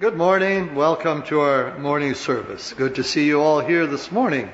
Good 0.00 0.16
morning. 0.16 0.74
Welcome 0.74 1.24
to 1.24 1.40
our 1.40 1.76
morning 1.76 2.14
service. 2.14 2.72
Good 2.72 2.94
to 2.94 3.04
see 3.04 3.26
you 3.26 3.42
all 3.42 3.60
here 3.60 3.86
this 3.86 4.10
morning. 4.10 4.50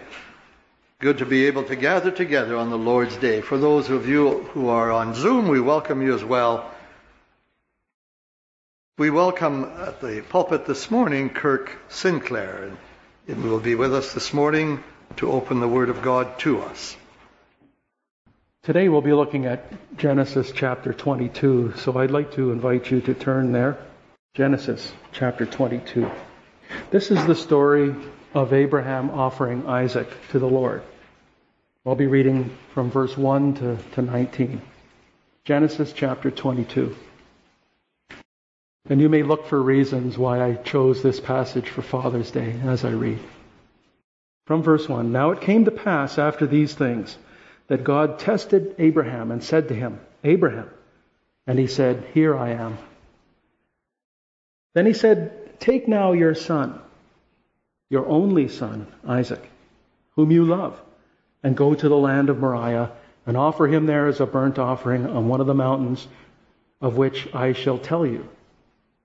Good 0.98 1.18
to 1.18 1.24
be 1.24 1.46
able 1.46 1.62
to 1.66 1.76
gather 1.76 2.10
together 2.10 2.56
on 2.56 2.68
the 2.68 2.76
Lord's 2.76 3.16
Day. 3.16 3.42
For 3.42 3.56
those 3.56 3.88
of 3.88 4.08
you 4.08 4.42
who 4.54 4.70
are 4.70 4.90
on 4.90 5.14
Zoom, 5.14 5.46
we 5.46 5.60
welcome 5.60 6.02
you 6.02 6.16
as 6.16 6.24
well. 6.24 6.68
We 8.98 9.10
welcome 9.10 9.62
at 9.62 10.00
the 10.00 10.24
pulpit 10.28 10.66
this 10.66 10.90
morning 10.90 11.30
Kirk 11.30 11.70
Sinclair, 11.90 12.64
and 12.64 12.76
he 13.28 13.48
will 13.48 13.60
be 13.60 13.76
with 13.76 13.94
us 13.94 14.14
this 14.14 14.34
morning 14.34 14.82
to 15.18 15.30
open 15.30 15.60
the 15.60 15.68
Word 15.68 15.90
of 15.90 16.02
God 16.02 16.40
to 16.40 16.60
us. 16.62 16.96
Today 18.64 18.88
we'll 18.88 19.00
be 19.00 19.12
looking 19.12 19.46
at 19.46 19.96
Genesis 19.96 20.50
chapter 20.52 20.92
22, 20.92 21.74
so 21.76 21.96
I'd 21.96 22.10
like 22.10 22.32
to 22.32 22.50
invite 22.50 22.90
you 22.90 23.00
to 23.02 23.14
turn 23.14 23.52
there. 23.52 23.78
Genesis 24.36 24.92
chapter 25.12 25.46
22. 25.46 26.10
This 26.90 27.10
is 27.10 27.24
the 27.24 27.34
story 27.34 27.94
of 28.34 28.52
Abraham 28.52 29.08
offering 29.08 29.66
Isaac 29.66 30.10
to 30.28 30.38
the 30.38 30.46
Lord. 30.46 30.82
I'll 31.86 31.94
be 31.94 32.06
reading 32.06 32.54
from 32.74 32.90
verse 32.90 33.16
1 33.16 33.54
to, 33.54 33.78
to 33.92 34.02
19. 34.02 34.60
Genesis 35.46 35.90
chapter 35.94 36.30
22. 36.30 36.94
And 38.90 39.00
you 39.00 39.08
may 39.08 39.22
look 39.22 39.46
for 39.46 39.62
reasons 39.62 40.18
why 40.18 40.44
I 40.44 40.56
chose 40.56 41.02
this 41.02 41.18
passage 41.18 41.70
for 41.70 41.80
Father's 41.80 42.30
Day 42.30 42.60
as 42.62 42.84
I 42.84 42.90
read. 42.90 43.20
From 44.46 44.62
verse 44.62 44.86
1 44.86 45.12
Now 45.12 45.30
it 45.30 45.40
came 45.40 45.64
to 45.64 45.70
pass 45.70 46.18
after 46.18 46.46
these 46.46 46.74
things 46.74 47.16
that 47.68 47.84
God 47.84 48.18
tested 48.18 48.74
Abraham 48.78 49.30
and 49.30 49.42
said 49.42 49.68
to 49.68 49.74
him, 49.74 49.98
Abraham. 50.22 50.68
And 51.46 51.58
he 51.58 51.68
said, 51.68 52.04
Here 52.12 52.36
I 52.36 52.50
am. 52.50 52.76
Then 54.76 54.84
he 54.84 54.92
said, 54.92 55.58
Take 55.58 55.88
now 55.88 56.12
your 56.12 56.34
son, 56.34 56.78
your 57.88 58.06
only 58.06 58.48
son, 58.48 58.86
Isaac, 59.08 59.42
whom 60.16 60.30
you 60.30 60.44
love, 60.44 60.78
and 61.42 61.56
go 61.56 61.74
to 61.74 61.88
the 61.88 61.96
land 61.96 62.28
of 62.28 62.40
Moriah, 62.40 62.90
and 63.26 63.38
offer 63.38 63.66
him 63.66 63.86
there 63.86 64.06
as 64.06 64.20
a 64.20 64.26
burnt 64.26 64.58
offering 64.58 65.06
on 65.06 65.28
one 65.28 65.40
of 65.40 65.46
the 65.46 65.54
mountains 65.54 66.06
of 66.82 66.98
which 66.98 67.26
I 67.34 67.54
shall 67.54 67.78
tell 67.78 68.04
you. 68.04 68.28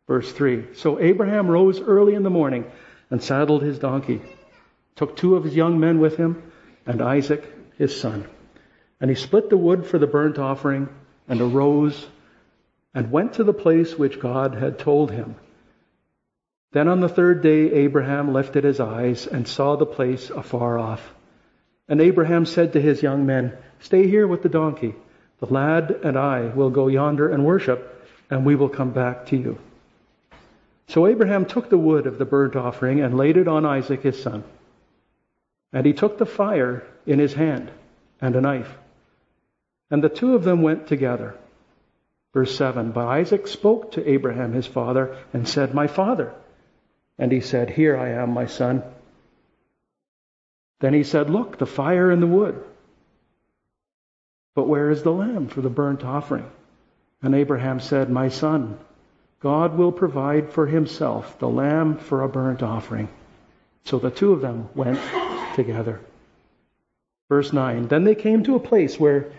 Verse 0.10 0.30
3 0.34 0.76
So 0.76 1.00
Abraham 1.00 1.48
rose 1.48 1.80
early 1.80 2.16
in 2.16 2.24
the 2.24 2.30
morning 2.30 2.70
and 3.10 3.24
saddled 3.24 3.62
his 3.62 3.80
donkey, 3.80 4.22
took 4.98 5.16
two 5.16 5.38
of 5.38 5.46
his 5.46 5.56
young 5.56 5.80
men 5.80 6.02
with 6.02 6.18
him, 6.18 6.52
and 6.86 7.02
Isaac 7.02 7.46
his 7.78 7.98
son. 7.98 8.28
And 9.00 9.10
he 9.10 9.16
split 9.16 9.50
the 9.50 9.56
wood 9.56 9.86
for 9.86 10.00
the 10.00 10.06
burnt 10.06 10.38
offering, 10.38 10.90
and 11.30 11.40
arose 11.40 12.08
and 12.94 13.10
went 13.10 13.36
to 13.36 13.46
the 13.46 13.54
place 13.54 13.98
which 13.98 14.20
God 14.20 14.56
had 14.56 14.78
told 14.78 15.12
him. 15.12 15.36
Then 16.72 16.88
on 16.88 17.02
the 17.02 17.10
third 17.10 17.42
day, 17.42 17.72
Abraham 17.72 18.34
lifted 18.34 18.64
his 18.64 18.80
eyes 18.80 19.28
and 19.28 19.48
saw 19.48 19.76
the 19.76 19.86
place 19.86 20.30
afar 20.30 20.80
off. 20.80 21.14
And 21.90 22.00
Abraham 22.00 22.46
said 22.46 22.74
to 22.74 22.82
his 22.82 23.04
young 23.04 23.26
men, 23.26 23.58
Stay 23.80 24.08
here 24.08 24.26
with 24.26 24.42
the 24.42 24.50
donkey. 24.50 24.96
The 25.40 25.54
lad 25.54 25.92
and 26.04 26.18
I 26.18 26.48
will 26.48 26.70
go 26.70 26.88
yonder 26.88 27.30
and 27.30 27.46
worship, 27.46 28.08
and 28.30 28.46
we 28.46 28.56
will 28.56 28.70
come 28.70 28.92
back 28.92 29.26
to 29.28 29.38
you. 29.38 29.58
So 30.88 31.08
Abraham 31.08 31.46
took 31.46 31.70
the 31.70 31.78
wood 31.78 32.08
of 32.08 32.18
the 32.18 32.26
burnt 32.26 32.56
offering 32.56 33.02
and 33.02 33.18
laid 33.18 33.38
it 33.38 33.48
on 33.48 33.66
Isaac 33.66 34.04
his 34.04 34.22
son. 34.22 34.44
And 35.74 35.86
he 35.86 35.94
took 35.94 36.18
the 36.18 36.26
fire 36.26 36.84
in 37.06 37.20
his 37.20 37.34
hand 37.34 37.72
and 38.22 38.36
a 38.36 38.42
knife. 38.42 38.74
And 39.90 40.02
the 40.02 40.10
two 40.10 40.36
of 40.36 40.44
them 40.44 40.62
went 40.62 40.88
together. 40.88 41.36
Verse 42.34 42.56
7 42.56 42.92
But 42.92 43.08
Isaac 43.08 43.48
spoke 43.48 43.94
to 43.94 44.10
Abraham 44.10 44.54
his 44.54 44.68
father 44.68 45.18
and 45.34 45.48
said, 45.48 45.74
My 45.74 45.88
father. 45.88 46.34
And 47.22 47.32
he 47.32 47.40
said, 47.40 47.70
Here 47.70 47.96
I 47.96 48.10
am, 48.10 48.32
my 48.32 48.48
son. 48.48 48.82
Then 50.80 50.96
he 50.96 51.04
said, 51.04 51.30
Look, 51.30 51.60
the 51.60 51.68
fire 51.68 52.10
and 52.10 52.20
the 52.20 52.28
wood. 52.28 52.62
But 54.56 54.68
where 54.68 54.90
is 54.90 55.04
the 55.04 55.12
lamb 55.14 55.48
for 55.48 55.62
the 55.62 55.70
burnt 55.70 56.04
offering? 56.04 56.50
And 57.22 57.36
Abraham 57.36 57.80
said, 57.80 58.10
My 58.10 58.30
son, 58.30 58.80
God 59.40 59.78
will 59.78 59.92
provide 59.92 60.50
for 60.50 60.66
himself 60.66 61.38
the 61.38 61.48
lamb 61.48 62.00
for 62.00 62.24
a 62.24 62.28
burnt 62.28 62.64
offering. 62.64 63.08
So 63.86 64.00
the 64.00 64.10
two 64.10 64.34
of 64.34 64.42
them 64.42 64.70
went 64.74 65.00
together. 65.56 66.02
Verse 67.30 67.54
9 67.54 67.88
Then 67.88 68.04
they 68.04 68.16
came 68.16 68.44
to 68.46 68.56
a 68.56 68.60
place 68.60 69.00
where 69.00 69.32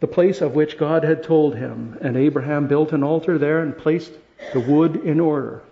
the 0.00 0.08
place 0.08 0.40
of 0.40 0.56
which 0.56 0.78
God 0.78 1.04
had 1.04 1.22
told 1.22 1.54
him, 1.54 1.96
and 2.00 2.16
Abraham 2.16 2.66
built 2.66 2.92
an 2.92 3.04
altar 3.04 3.38
there 3.38 3.60
and 3.60 3.78
placed 3.78 4.12
the 4.52 4.60
wood 4.60 4.96
in 4.96 5.20
order. 5.20 5.62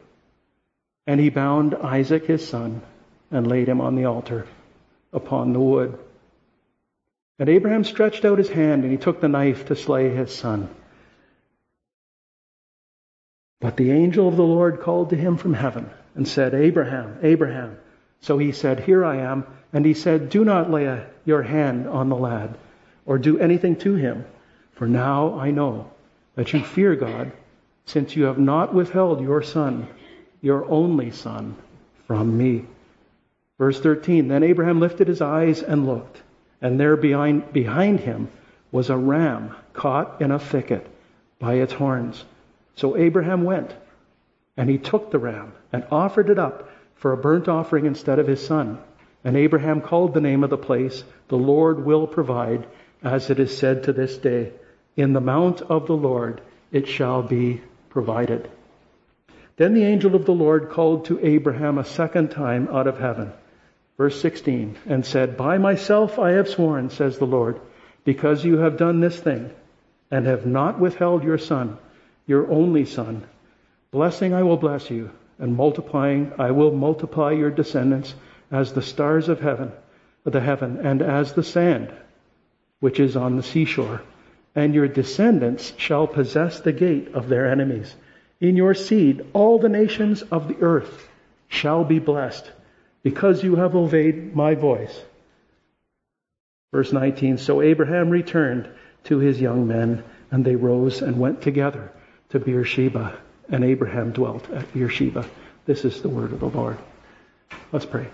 And 1.08 1.18
he 1.18 1.30
bound 1.30 1.74
Isaac 1.74 2.26
his 2.26 2.46
son 2.46 2.82
and 3.30 3.46
laid 3.46 3.66
him 3.66 3.80
on 3.80 3.94
the 3.94 4.04
altar 4.04 4.46
upon 5.10 5.54
the 5.54 5.58
wood. 5.58 5.98
And 7.38 7.48
Abraham 7.48 7.82
stretched 7.82 8.26
out 8.26 8.36
his 8.36 8.50
hand 8.50 8.82
and 8.82 8.92
he 8.92 8.98
took 8.98 9.18
the 9.18 9.28
knife 9.28 9.64
to 9.66 9.74
slay 9.74 10.10
his 10.10 10.34
son. 10.34 10.68
But 13.58 13.78
the 13.78 13.90
angel 13.90 14.28
of 14.28 14.36
the 14.36 14.42
Lord 14.42 14.82
called 14.82 15.08
to 15.08 15.16
him 15.16 15.38
from 15.38 15.54
heaven 15.54 15.88
and 16.14 16.28
said, 16.28 16.52
Abraham, 16.52 17.16
Abraham. 17.22 17.78
So 18.20 18.36
he 18.36 18.52
said, 18.52 18.80
Here 18.80 19.02
I 19.02 19.16
am. 19.16 19.46
And 19.72 19.86
he 19.86 19.94
said, 19.94 20.28
Do 20.28 20.44
not 20.44 20.70
lay 20.70 20.84
a, 20.84 21.06
your 21.24 21.42
hand 21.42 21.88
on 21.88 22.10
the 22.10 22.16
lad 22.16 22.58
or 23.06 23.16
do 23.16 23.38
anything 23.38 23.76
to 23.76 23.94
him, 23.94 24.26
for 24.72 24.86
now 24.86 25.38
I 25.38 25.52
know 25.52 25.90
that 26.34 26.52
you 26.52 26.62
fear 26.62 26.94
God, 26.96 27.32
since 27.86 28.14
you 28.14 28.24
have 28.24 28.38
not 28.38 28.74
withheld 28.74 29.22
your 29.22 29.42
son 29.42 29.88
your 30.40 30.70
only 30.70 31.10
son, 31.10 31.56
from 32.06 32.36
me. 32.38 32.64
Verse 33.58 33.80
13 33.80 34.28
Then 34.28 34.42
Abraham 34.42 34.80
lifted 34.80 35.08
his 35.08 35.20
eyes 35.20 35.62
and 35.62 35.86
looked, 35.86 36.22
and 36.60 36.78
there 36.78 36.96
behind, 36.96 37.52
behind 37.52 38.00
him 38.00 38.28
was 38.70 38.90
a 38.90 38.96
ram 38.96 39.54
caught 39.72 40.20
in 40.20 40.30
a 40.30 40.38
thicket 40.38 40.86
by 41.38 41.54
its 41.54 41.72
horns. 41.72 42.24
So 42.76 42.96
Abraham 42.96 43.44
went, 43.44 43.74
and 44.56 44.68
he 44.68 44.78
took 44.78 45.10
the 45.10 45.18
ram 45.18 45.52
and 45.72 45.84
offered 45.90 46.30
it 46.30 46.38
up 46.38 46.68
for 46.94 47.12
a 47.12 47.16
burnt 47.16 47.48
offering 47.48 47.86
instead 47.86 48.18
of 48.18 48.26
his 48.26 48.44
son. 48.44 48.78
And 49.24 49.36
Abraham 49.36 49.80
called 49.80 50.14
the 50.14 50.20
name 50.20 50.44
of 50.44 50.50
the 50.50 50.56
place, 50.56 51.04
The 51.28 51.36
Lord 51.36 51.84
will 51.84 52.06
provide, 52.06 52.66
as 53.02 53.30
it 53.30 53.40
is 53.40 53.56
said 53.56 53.84
to 53.84 53.92
this 53.92 54.16
day, 54.18 54.52
In 54.96 55.12
the 55.12 55.20
mount 55.20 55.62
of 55.62 55.86
the 55.86 55.96
Lord 55.96 56.40
it 56.70 56.86
shall 56.86 57.22
be 57.22 57.60
provided. 57.90 58.48
Then 59.58 59.74
the 59.74 59.84
angel 59.84 60.14
of 60.14 60.24
the 60.24 60.32
Lord 60.32 60.70
called 60.70 61.06
to 61.06 61.24
Abraham 61.24 61.78
a 61.78 61.84
second 61.84 62.30
time 62.30 62.68
out 62.72 62.86
of 62.86 62.98
heaven. 62.98 63.32
Verse 63.96 64.20
16, 64.20 64.76
and 64.86 65.04
said, 65.04 65.36
By 65.36 65.58
myself 65.58 66.16
I 66.18 66.30
have 66.32 66.48
sworn, 66.48 66.90
says 66.90 67.18
the 67.18 67.26
Lord, 67.26 67.60
because 68.04 68.44
you 68.44 68.58
have 68.58 68.76
done 68.76 69.00
this 69.00 69.18
thing, 69.18 69.50
and 70.12 70.26
have 70.26 70.46
not 70.46 70.78
withheld 70.78 71.24
your 71.24 71.38
son, 71.38 71.76
your 72.24 72.48
only 72.48 72.84
son. 72.84 73.24
Blessing 73.90 74.32
I 74.32 74.44
will 74.44 74.56
bless 74.56 74.90
you, 74.90 75.10
and 75.40 75.56
multiplying 75.56 76.32
I 76.38 76.52
will 76.52 76.70
multiply 76.70 77.32
your 77.32 77.50
descendants 77.50 78.14
as 78.52 78.72
the 78.72 78.82
stars 78.82 79.28
of 79.28 79.40
heaven, 79.40 79.72
the 80.24 80.40
heaven, 80.40 80.86
and 80.86 81.02
as 81.02 81.32
the 81.32 81.42
sand 81.42 81.92
which 82.80 83.00
is 83.00 83.16
on 83.16 83.36
the 83.36 83.42
seashore. 83.42 84.02
And 84.54 84.72
your 84.72 84.86
descendants 84.86 85.72
shall 85.76 86.06
possess 86.06 86.60
the 86.60 86.72
gate 86.72 87.08
of 87.14 87.28
their 87.28 87.50
enemies. 87.50 87.96
In 88.40 88.56
your 88.56 88.74
seed, 88.74 89.26
all 89.32 89.58
the 89.58 89.68
nations 89.68 90.22
of 90.22 90.48
the 90.48 90.56
earth 90.60 91.08
shall 91.48 91.84
be 91.84 91.98
blessed 91.98 92.50
because 93.02 93.42
you 93.42 93.56
have 93.56 93.74
obeyed 93.74 94.34
my 94.34 94.54
voice. 94.54 95.02
Verse 96.72 96.92
19 96.92 97.38
So 97.38 97.62
Abraham 97.62 98.10
returned 98.10 98.68
to 99.04 99.18
his 99.18 99.40
young 99.40 99.66
men, 99.66 100.04
and 100.30 100.44
they 100.44 100.56
rose 100.56 101.02
and 101.02 101.18
went 101.18 101.42
together 101.42 101.90
to 102.28 102.38
Beersheba, 102.38 103.18
and 103.48 103.64
Abraham 103.64 104.12
dwelt 104.12 104.48
at 104.50 104.72
Beersheba. 104.72 105.26
This 105.64 105.84
is 105.84 106.02
the 106.02 106.08
word 106.08 106.32
of 106.32 106.40
the 106.40 106.48
Lord. 106.48 106.78
Let's 107.72 107.86
pray. 107.86 108.08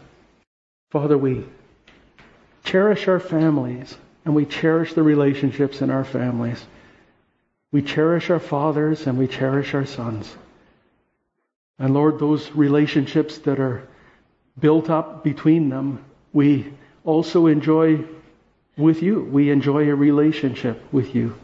Father, 0.91 1.19
we 1.19 1.44
cherish 2.65 3.09
our 3.09 3.20
families 3.20 3.97
and 4.25 4.35
we 4.35 4.47
cherish 4.47 4.94
the 4.94 5.03
relationships 5.03 5.82
in 5.82 5.91
our 5.91 6.05
families. 6.05 6.65
We 7.75 7.82
cherish 7.82 8.31
our 8.31 8.38
fathers 8.38 9.09
and 9.09 9.19
we 9.19 9.26
cherish 9.26 9.75
our 9.75 9.85
sons. 9.85 10.32
And 11.76 11.93
Lord, 11.93 12.21
those 12.21 12.53
relationships 12.53 13.38
that 13.38 13.59
are 13.59 13.88
built 14.56 14.88
up 14.91 15.25
between 15.25 15.71
them, 15.71 16.05
we 16.32 16.73
also 17.05 17.49
enjoy 17.49 18.05
with 18.76 19.03
you. 19.03 19.25
We 19.25 19.50
enjoy 19.50 19.91
a 19.91 19.94
relationship 19.97 20.81
with 20.93 21.17
you. 21.17 21.35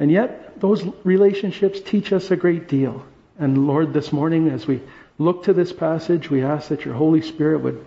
And 0.00 0.10
yet, 0.10 0.58
those 0.58 0.82
relationships 1.04 1.78
teach 1.80 2.12
us 2.12 2.32
a 2.32 2.36
great 2.36 2.66
deal. 2.66 3.06
And 3.38 3.68
Lord, 3.68 3.92
this 3.92 4.12
morning, 4.12 4.48
as 4.48 4.66
we 4.66 4.82
look 5.18 5.44
to 5.44 5.52
this 5.52 5.72
passage, 5.72 6.30
we 6.30 6.42
ask 6.42 6.70
that 6.70 6.84
your 6.84 6.94
Holy 6.94 7.22
Spirit 7.22 7.60
would, 7.60 7.86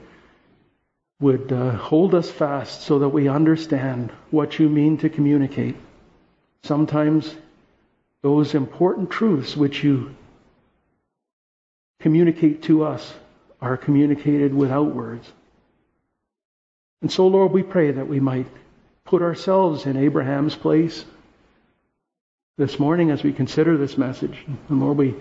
would 1.20 1.52
uh, 1.52 1.72
hold 1.72 2.16
us 2.16 2.32
fast 2.32 2.84
so 2.84 3.00
that 3.00 3.10
we 3.10 3.28
understand 3.28 4.10
what 4.32 4.58
you 4.58 4.70
mean 4.70 5.00
to 5.00 5.10
communicate. 5.10 5.76
Sometimes 6.64 7.34
those 8.24 8.56
important 8.56 9.10
truths 9.10 9.56
which 9.56 9.84
you 9.84 10.16
communicate 12.00 12.64
to 12.64 12.84
us 12.84 13.14
are 13.62 13.78
communicated 13.78 14.54
without 14.54 14.94
words. 14.94 15.32
And 17.02 17.12
so, 17.12 17.28
Lord, 17.28 17.52
we 17.52 17.64
pray 17.64 17.92
that 17.92 18.08
we 18.08 18.20
might 18.20 18.48
put 19.06 19.22
ourselves 19.22 19.86
in 19.86 19.98
Abraham's 19.98 20.56
place 20.56 21.06
this 22.58 22.80
morning 22.80 23.12
as 23.12 23.24
we 23.24 23.34
consider 23.34 23.78
this 23.78 23.98
message. 23.98 24.46
And 24.70 24.80
Lord, 24.82 24.98
we, 24.98 25.16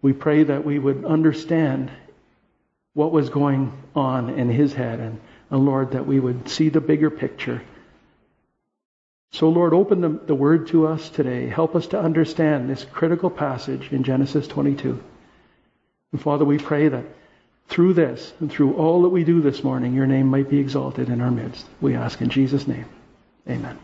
we 0.00 0.12
pray 0.12 0.44
that 0.44 0.64
we 0.64 0.78
would 0.78 1.04
understand 1.04 1.90
what 2.94 3.12
was 3.12 3.30
going 3.30 3.72
on 3.94 4.30
in 4.30 4.48
his 4.48 4.72
head, 4.72 5.00
and, 5.00 5.20
and 5.50 5.64
Lord, 5.64 5.92
that 5.92 6.06
we 6.06 6.18
would 6.18 6.48
see 6.48 6.68
the 6.68 6.80
bigger 6.80 7.10
picture. 7.10 7.62
So, 9.30 9.50
Lord, 9.50 9.74
open 9.74 10.00
the, 10.00 10.08
the 10.08 10.34
word 10.34 10.68
to 10.68 10.86
us 10.86 11.10
today. 11.10 11.48
Help 11.48 11.76
us 11.76 11.86
to 11.88 12.00
understand 12.00 12.68
this 12.68 12.84
critical 12.84 13.30
passage 13.30 13.92
in 13.92 14.02
Genesis 14.02 14.48
22. 14.48 15.02
And 16.12 16.20
Father, 16.20 16.44
we 16.44 16.58
pray 16.58 16.88
that 16.88 17.04
through 17.68 17.92
this 17.92 18.32
and 18.40 18.50
through 18.50 18.74
all 18.74 19.02
that 19.02 19.10
we 19.10 19.24
do 19.24 19.42
this 19.42 19.62
morning, 19.62 19.92
your 19.92 20.06
name 20.06 20.28
might 20.28 20.48
be 20.48 20.58
exalted 20.58 21.10
in 21.10 21.20
our 21.20 21.30
midst. 21.30 21.66
We 21.80 21.94
ask 21.94 22.20
in 22.22 22.30
Jesus' 22.30 22.66
name. 22.66 22.86
Amen. 23.48 23.78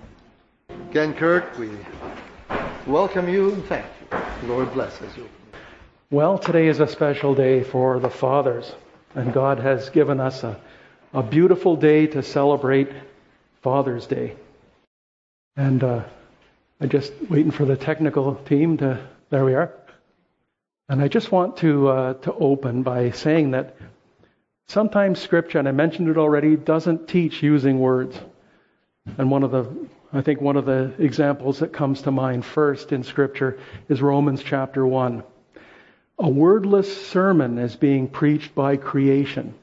Again, 0.90 1.14
Kirk, 1.14 1.58
we 1.58 1.70
welcome 2.86 3.28
you 3.28 3.52
and 3.52 3.64
thank 3.66 3.84
you. 4.10 4.48
Lord 4.48 4.72
bless 4.72 5.00
us. 5.02 5.12
Well, 6.10 6.38
today 6.38 6.68
is 6.68 6.80
a 6.80 6.86
special 6.86 7.34
day 7.34 7.62
for 7.62 7.98
the 8.00 8.10
fathers, 8.10 8.72
and 9.14 9.32
God 9.32 9.58
has 9.58 9.90
given 9.90 10.20
us 10.20 10.42
a, 10.42 10.58
a 11.12 11.22
beautiful 11.22 11.76
day 11.76 12.06
to 12.08 12.22
celebrate 12.22 12.88
Father's 13.62 14.06
Day. 14.06 14.36
And 15.56 15.84
uh, 15.84 16.04
I'm 16.80 16.88
just 16.88 17.12
waiting 17.28 17.52
for 17.52 17.64
the 17.64 17.76
technical 17.76 18.34
team 18.34 18.76
to. 18.78 19.06
There 19.30 19.44
we 19.44 19.54
are. 19.54 19.72
And 20.88 21.00
I 21.00 21.08
just 21.08 21.32
want 21.32 21.56
to 21.58 21.88
uh, 21.88 22.14
to 22.14 22.34
open 22.34 22.82
by 22.82 23.10
saying 23.10 23.52
that 23.52 23.76
sometimes 24.68 25.20
Scripture, 25.20 25.58
and 25.58 25.68
I 25.68 25.72
mentioned 25.72 26.08
it 26.08 26.18
already, 26.18 26.56
doesn't 26.56 27.08
teach 27.08 27.42
using 27.42 27.78
words. 27.78 28.18
And 29.18 29.30
one 29.30 29.42
of 29.42 29.50
the, 29.50 29.88
I 30.12 30.22
think 30.22 30.40
one 30.40 30.56
of 30.56 30.66
the 30.66 30.94
examples 30.98 31.60
that 31.60 31.72
comes 31.72 32.02
to 32.02 32.10
mind 32.10 32.44
first 32.44 32.92
in 32.92 33.02
Scripture 33.02 33.58
is 33.88 34.02
Romans 34.02 34.42
chapter 34.42 34.86
one. 34.86 35.22
A 36.18 36.28
wordless 36.28 37.06
sermon 37.06 37.58
is 37.58 37.76
being 37.76 38.08
preached 38.08 38.54
by 38.54 38.76
creation 38.76 39.54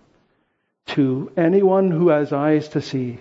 to 0.88 1.32
anyone 1.38 1.92
who 1.92 2.10
has 2.10 2.34
eyes 2.34 2.68
to 2.70 2.82
see, 2.82 3.20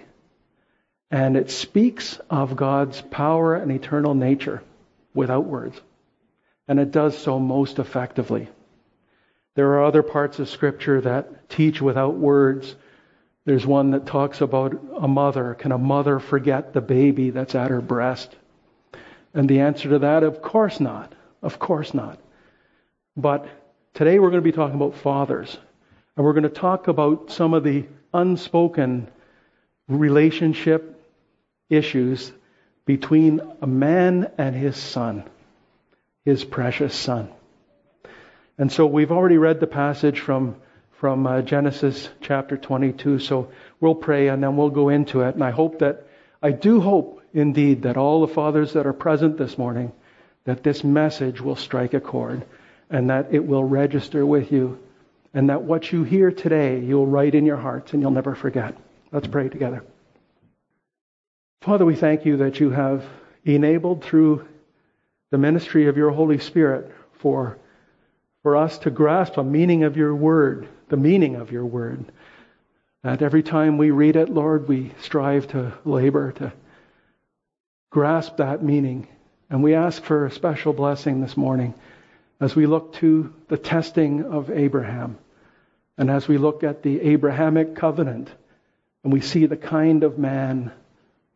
and 1.11 1.37
it 1.37 1.51
speaks 1.51 2.19
of 2.31 2.57
God's 2.57 3.01
power 3.01 3.57
and 3.57 3.73
eternal 3.73 4.15
nature 4.15 4.63
without 5.15 5.47
words 5.47 5.81
and 6.71 6.79
it 6.79 6.93
does 6.93 7.19
so 7.19 7.41
most 7.41 7.81
effectively. 7.81 8.49
There 9.57 9.71
are 9.73 9.85
other 9.85 10.05
parts 10.05 10.39
of 10.39 10.49
Scripture 10.49 11.01
that 11.01 11.51
teach 11.51 11.83
without 11.83 12.15
words. 12.15 12.77
There's 13.45 13.67
one 13.67 13.91
that 13.91 14.07
talks 14.07 14.41
about 14.41 14.81
a 14.97 15.09
mother. 15.09 15.55
Can 15.55 15.73
a 15.73 15.79
mother 15.79 16.21
forget 16.21 16.73
the 16.73 16.81
baby 16.81 17.31
that's 17.31 17.57
at 17.57 17.71
her 17.71 17.81
breast? 17.81 18.37
And 19.35 19.49
the 19.49 19.63
answer 19.63 19.89
to 19.89 19.99
that, 19.99 20.23
of 20.23 20.43
course 20.43 20.79
not. 20.79 21.13
Of 21.43 21.59
course 21.59 21.93
not. 21.93 22.21
But 23.17 23.49
today 23.93 24.21
we're 24.21 24.31
going 24.31 24.45
to 24.45 24.49
be 24.49 24.53
talking 24.53 24.77
about 24.77 24.95
fathers. 24.95 25.59
And 26.17 26.25
we're 26.25 26.35
going 26.35 26.45
to 26.45 26.51
talk 26.51 26.87
about 26.87 27.33
some 27.33 27.53
of 27.53 27.65
the 27.65 27.89
unspoken 28.15 29.09
relationship 29.89 31.00
issues 31.71 32.31
between 32.85 33.41
a 33.63 33.67
man 33.67 34.31
and 34.37 34.55
his 34.55 34.77
son 34.77 35.25
his 36.25 36.45
precious 36.45 36.95
son. 36.95 37.29
And 38.59 38.71
so 38.71 38.87
we've 38.87 39.13
already 39.13 39.39
read 39.39 39.61
the 39.61 39.67
passage 39.67 40.21
from, 40.21 40.57
from 40.93 41.27
uh, 41.27 41.43
Genesis 41.43 42.09
chapter 42.21 42.57
22. 42.57 43.19
So 43.21 43.51
we'll 43.81 43.95
pray 43.95 44.29
and 44.29 44.43
then 44.43 44.57
we'll 44.57 44.71
go 44.71 44.91
into 44.91 45.23
it. 45.23 45.35
And 45.35 45.43
I 45.43 45.51
hope 45.51 45.79
that, 45.79 46.07
I 46.43 46.53
do 46.53 46.81
hope 46.81 47.23
indeed 47.33 47.83
that 47.83 47.97
all 47.97 48.21
the 48.21 48.33
fathers 48.33 48.75
that 48.75 48.87
are 48.87 48.93
present 48.93 49.39
this 49.39 49.57
morning, 49.57 49.93
that 50.45 50.63
this 50.63 50.85
message 50.85 51.41
will 51.41 51.57
strike 51.57 51.95
a 51.95 52.01
chord 52.01 52.45
and 52.91 53.09
that 53.09 53.33
it 53.33 53.47
will 53.47 53.65
register 53.65 54.27
with 54.27 54.53
you 54.53 54.79
and 55.33 55.49
that 55.49 55.63
what 55.63 55.93
you 55.93 56.03
hear 56.03 56.31
today 56.31 56.81
you'll 56.81 57.07
write 57.07 57.35
in 57.35 57.47
your 57.47 57.57
hearts 57.57 57.93
and 57.93 58.03
you'll 58.03 58.11
never 58.11 58.35
forget. 58.35 58.77
Let's 59.13 59.29
pray 59.29 59.49
together. 59.49 59.85
Father, 61.63 61.85
we 61.85 61.95
thank 61.95 62.25
you 62.25 62.39
that 62.39 62.59
you 62.59 62.71
have 62.71 63.05
enabled 63.45 64.03
through 64.03 64.49
the 65.31 65.37
ministry 65.37 65.89
of 65.89 65.97
your 65.99 66.11
Holy 66.11 66.39
Spirit 66.39 66.91
for, 67.19 67.59
for 68.43 68.57
us 68.57 68.79
to 68.79 68.91
grasp 68.91 69.37
a 69.37 69.45
meaning 69.45 69.85
of 69.85 69.95
your 69.95 70.15
word, 70.15 70.67
the 70.89 70.97
meaning 70.97 71.37
of 71.37 71.53
your 71.53 71.67
word. 71.67 72.11
That 73.03 73.21
every 73.21 73.43
time 73.43 73.77
we 73.77 73.91
read 73.91 74.17
it, 74.17 74.31
Lord, 74.31 74.69
we 74.69 74.93
strive 75.03 75.49
to 75.49 75.75
labor 75.85 76.33
to 76.33 76.51
grasp 77.91 78.39
that 78.39 78.65
meaning. 78.65 79.07
And 79.51 79.63
we 79.63 79.75
ask 79.75 80.03
for 80.03 80.25
a 80.25 80.31
special 80.31 80.73
blessing 80.73 81.21
this 81.21 81.37
morning 81.37 81.75
as 82.41 82.57
we 82.57 82.65
look 82.65 82.95
to 82.95 83.35
the 83.49 83.59
testing 83.59 84.25
of 84.25 84.51
Abraham 84.51 85.19
and 85.99 86.11
as 86.11 86.27
we 86.27 86.39
look 86.39 86.65
at 86.65 86.83
the 86.83 87.03
Abrahamic 87.03 87.77
covenant 87.77 88.31
and 89.05 89.13
we 89.13 89.21
see 89.21 89.45
the 89.45 89.59
kind 89.59 90.05
of 90.05 90.19
man 90.19 90.73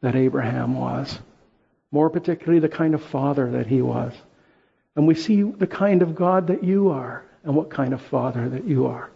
that 0.05 0.15
Abraham 0.15 0.79
was 0.79 1.19
more 1.91 2.11
particularly 2.11 2.61
the 2.61 2.69
kind 2.69 2.95
of 2.95 3.03
father 3.03 3.53
that 3.53 3.67
he 3.67 3.81
was. 3.81 4.13
And 4.97 5.07
we 5.07 5.15
see 5.15 5.43
the 5.43 5.67
kind 5.67 6.03
of 6.03 6.15
God 6.15 6.49
that 6.49 6.63
you 6.63 6.91
are 6.91 7.25
and 7.43 7.57
what 7.57 7.71
kind 7.71 7.95
of 7.95 8.03
father 8.03 8.47
that 8.51 8.67
you 8.67 8.85
are. 8.85 9.09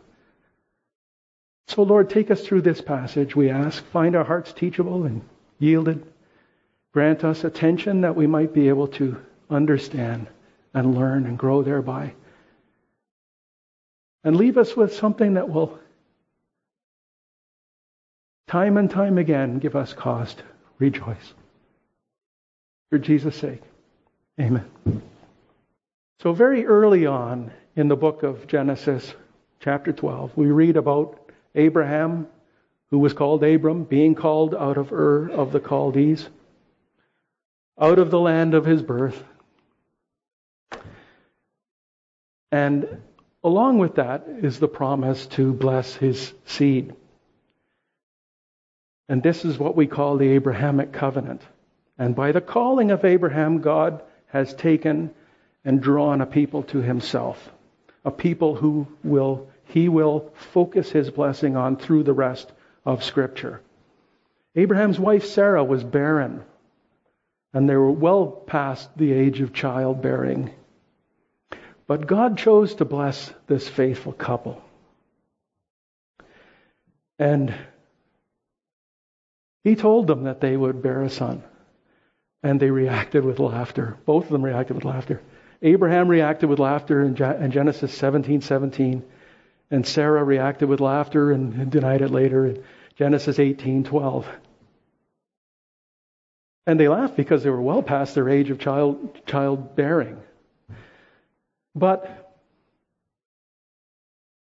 So, 1.67 1.82
Lord, 1.82 2.08
take 2.08 2.31
us 2.31 2.43
through 2.43 2.62
this 2.62 2.81
passage, 2.81 3.37
we 3.37 3.50
ask. 3.50 3.85
Find 3.85 4.17
our 4.17 4.25
hearts 4.25 4.55
teachable 4.55 5.05
and 5.05 5.20
yielded. 5.58 6.06
Grant 6.94 7.23
us 7.23 7.44
attention 7.44 8.00
that 8.00 8.17
we 8.17 8.26
might 8.26 8.55
be 8.55 8.70
able 8.70 8.88
to 8.88 9.20
understand 9.50 10.26
and 10.73 10.94
learn 10.94 11.26
and 11.26 11.38
grow 11.38 11.62
thereby. 11.62 12.14
And 14.25 14.37
leave 14.37 14.56
us 14.56 14.75
with 14.75 14.94
something 14.94 15.34
that 15.34 15.50
will, 15.50 15.79
time 18.46 18.79
and 18.79 18.91
time 18.91 19.19
again, 19.19 19.58
give 19.58 19.76
us 19.76 19.93
cause 19.93 20.34
rejoice. 20.79 21.35
For 22.91 22.99
Jesus' 22.99 23.37
sake. 23.37 23.63
Amen. 24.41 24.65
So, 26.21 26.33
very 26.33 26.67
early 26.67 27.07
on 27.07 27.51
in 27.77 27.89
the 27.89 27.97
book 27.97 28.23
of 28.23 28.47
Genesis, 28.47 29.15
chapter 29.61 29.93
12, 29.93 30.37
we 30.37 30.47
read 30.47 30.77
about 30.77 31.31
Abraham, 31.55 32.27
who 32.91 32.99
was 32.99 33.13
called 33.13 33.44
Abram, 33.44 33.85
being 33.85 34.15
called 34.15 34.55
out 34.55 34.79
of 34.79 34.93
Ur 34.93 35.29
of 35.31 35.53
the 35.53 35.61
Chaldees, 35.61 36.29
out 37.81 37.99
of 37.99 38.11
the 38.11 38.20
land 38.20 38.55
of 38.55 38.65
his 38.65 38.82
birth. 38.82 39.23
And 42.51 43.03
along 43.44 43.79
with 43.79 43.97
that 43.97 44.27
is 44.29 44.58
the 44.58 44.69
promise 44.69 45.27
to 45.29 45.53
bless 45.53 45.94
his 45.94 46.32
seed. 46.47 46.94
And 49.08 49.22
this 49.22 49.44
is 49.44 49.58
what 49.58 49.77
we 49.77 49.86
call 49.86 50.17
the 50.17 50.29
Abrahamic 50.29 50.93
covenant. 50.93 51.43
And 51.98 52.15
by 52.15 52.32
the 52.32 52.41
calling 52.41 52.91
of 52.91 53.05
Abraham, 53.05 53.60
God 53.60 54.03
has 54.27 54.55
taken 54.55 55.10
and 55.65 55.81
drawn 55.81 56.20
a 56.20 56.27
people 56.27 56.62
to 56.65 56.79
himself, 56.79 57.50
a 58.05 58.10
people 58.10 58.55
who 58.55 58.86
will 59.03 59.48
he 59.65 59.88
will 59.88 60.32
focus 60.53 60.91
his 60.91 61.10
blessing 61.10 61.55
on 61.56 61.77
through 61.77 62.03
the 62.03 62.12
rest 62.12 62.50
of 62.86 63.05
scripture. 63.05 63.60
Abraham's 64.56 64.98
wife 64.98 65.27
Sarah 65.27 65.62
was 65.62 65.84
barren, 65.84 66.43
and 67.53 67.69
they 67.69 67.77
were 67.77 67.91
well 67.91 68.27
past 68.27 68.96
the 68.96 69.12
age 69.12 69.41
of 69.41 69.53
childbearing. 69.53 70.50
But 71.86 72.06
God 72.06 72.38
chose 72.38 72.74
to 72.77 72.84
bless 72.84 73.32
this 73.46 73.69
faithful 73.69 74.12
couple. 74.12 74.62
And 77.19 77.55
he 79.69 79.77
told 79.77 80.06
them 80.06 80.25
that 80.25 80.41
they 80.41 80.56
would 80.56 80.82
bear 80.82 81.03
a 81.03 81.10
son 81.10 81.43
and 82.43 82.58
they 82.58 82.70
reacted 82.70 83.25
with 83.25 83.39
laughter. 83.39 83.98
Both 84.06 84.25
of 84.25 84.31
them 84.31 84.44
reacted 84.44 84.77
with 84.77 84.84
laughter. 84.84 85.20
Abraham 85.60 86.08
reacted 86.08 86.48
with 86.48 86.58
laughter 86.58 87.03
in 87.03 87.15
Genesis 87.15 87.93
17 87.93 88.41
17, 88.41 89.03
and 89.70 89.87
Sarah 89.87 90.25
reacted 90.25 90.69
with 90.69 90.81
laughter 90.81 91.32
and 91.32 91.70
denied 91.70 92.01
it 92.01 92.10
later 92.10 92.46
in 92.46 92.65
Genesis 92.96 93.39
18 93.39 93.84
12. 93.84 94.27
And 96.67 96.79
they 96.79 96.89
laughed 96.89 97.17
because 97.17 97.43
they 97.43 97.51
were 97.51 97.60
well 97.60 97.82
past 97.82 98.15
their 98.15 98.29
age 98.29 98.51
of 98.51 98.58
child 98.58 99.20
childbearing. 99.27 100.19
But 101.75 102.37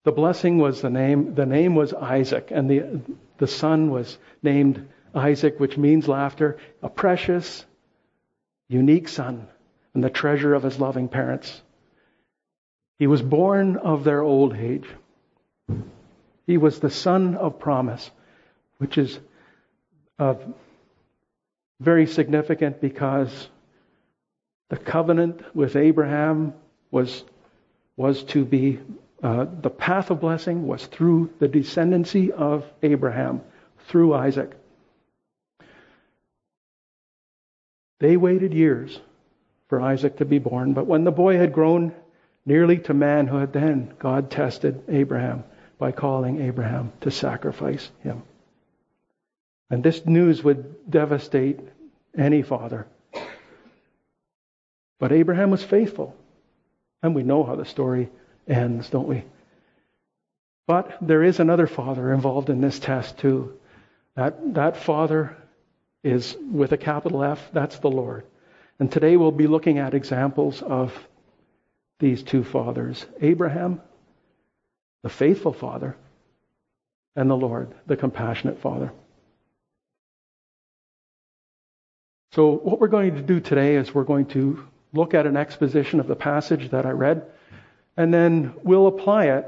the 0.03 0.11
blessing 0.11 0.57
was 0.57 0.81
the 0.81 0.89
name 0.89 1.35
the 1.35 1.45
name 1.45 1.75
was 1.75 1.93
Isaac, 1.93 2.49
and 2.51 2.69
the 2.69 3.01
the 3.37 3.47
son 3.47 3.91
was 3.91 4.17
named 4.41 4.87
Isaac, 5.15 5.59
which 5.59 5.77
means 5.77 6.07
laughter, 6.07 6.57
a 6.83 6.89
precious 6.89 7.65
unique 8.67 9.07
son 9.07 9.47
and 9.93 10.03
the 10.03 10.09
treasure 10.09 10.53
of 10.53 10.63
his 10.63 10.79
loving 10.79 11.07
parents. 11.07 11.61
He 12.99 13.07
was 13.07 13.21
born 13.21 13.77
of 13.77 14.03
their 14.03 14.21
old 14.21 14.55
age. 14.55 14.87
He 16.45 16.57
was 16.57 16.79
the 16.79 16.89
son 16.89 17.35
of 17.35 17.59
promise, 17.59 18.11
which 18.77 18.97
is 18.97 19.19
uh, 20.19 20.35
very 21.79 22.07
significant 22.07 22.81
because 22.81 23.49
the 24.69 24.77
covenant 24.77 25.43
with 25.55 25.75
Abraham 25.75 26.53
was, 26.91 27.23
was 27.97 28.23
to 28.23 28.45
be, 28.45 28.79
uh, 29.23 29.45
the 29.61 29.69
path 29.69 30.11
of 30.11 30.19
blessing 30.21 30.67
was 30.67 30.85
through 30.85 31.31
the 31.39 31.47
descendancy 31.47 32.31
of 32.31 32.65
Abraham, 32.83 33.41
through 33.87 34.13
Isaac. 34.13 34.55
They 37.99 38.17
waited 38.17 38.53
years 38.53 38.99
for 39.69 39.81
Isaac 39.81 40.17
to 40.17 40.25
be 40.25 40.39
born, 40.39 40.73
but 40.73 40.85
when 40.85 41.03
the 41.03 41.11
boy 41.11 41.37
had 41.37 41.53
grown 41.53 41.93
nearly 42.45 42.77
to 42.79 42.93
manhood, 42.93 43.53
then 43.53 43.93
God 43.99 44.29
tested 44.29 44.83
Abraham 44.87 45.43
by 45.77 45.91
calling 45.91 46.41
Abraham 46.41 46.91
to 47.01 47.11
sacrifice 47.11 47.89
him. 48.03 48.23
And 49.69 49.83
this 49.83 50.05
news 50.05 50.43
would 50.43 50.89
devastate 50.89 51.59
any 52.17 52.43
father. 52.43 52.87
But 54.99 55.11
Abraham 55.11 55.51
was 55.51 55.63
faithful. 55.63 56.15
And 57.01 57.13
we 57.13 57.23
know 57.23 57.43
how 57.43 57.55
the 57.55 57.65
story 57.65 58.09
ends, 58.47 58.89
don't 58.89 59.07
we? 59.07 59.23
But 60.67 60.97
there 61.01 61.23
is 61.23 61.39
another 61.39 61.67
father 61.67 62.13
involved 62.13 62.49
in 62.49 62.61
this 62.61 62.79
test, 62.79 63.17
too. 63.17 63.59
That, 64.15 64.53
that 64.55 64.77
father 64.77 65.35
is 66.05 66.37
with 66.51 66.71
a 66.71 66.77
capital 66.77 67.23
F, 67.23 67.49
that's 67.51 67.79
the 67.79 67.89
Lord. 67.89 68.23
And 68.79 68.91
today 68.91 69.17
we'll 69.17 69.31
be 69.31 69.47
looking 69.47 69.79
at 69.79 69.95
examples 69.95 70.61
of 70.61 70.93
these 71.99 72.21
two 72.21 72.43
fathers 72.43 73.05
Abraham, 73.21 73.81
the 75.01 75.09
faithful 75.09 75.51
father, 75.51 75.97
and 77.15 77.29
the 77.29 77.35
Lord, 77.35 77.73
the 77.87 77.97
compassionate 77.97 78.59
father. 78.61 78.91
So, 82.33 82.51
what 82.51 82.79
we're 82.79 82.87
going 82.87 83.15
to 83.15 83.21
do 83.21 83.39
today 83.39 83.75
is 83.75 83.93
we're 83.93 84.03
going 84.03 84.27
to 84.27 84.67
look 84.93 85.13
at 85.13 85.25
an 85.25 85.37
exposition 85.37 85.99
of 85.99 86.07
the 86.07 86.15
passage 86.15 86.69
that 86.69 86.85
I 86.85 86.91
read, 86.91 87.25
and 87.97 88.13
then 88.13 88.53
we'll 88.61 88.87
apply 88.87 89.25
it 89.27 89.45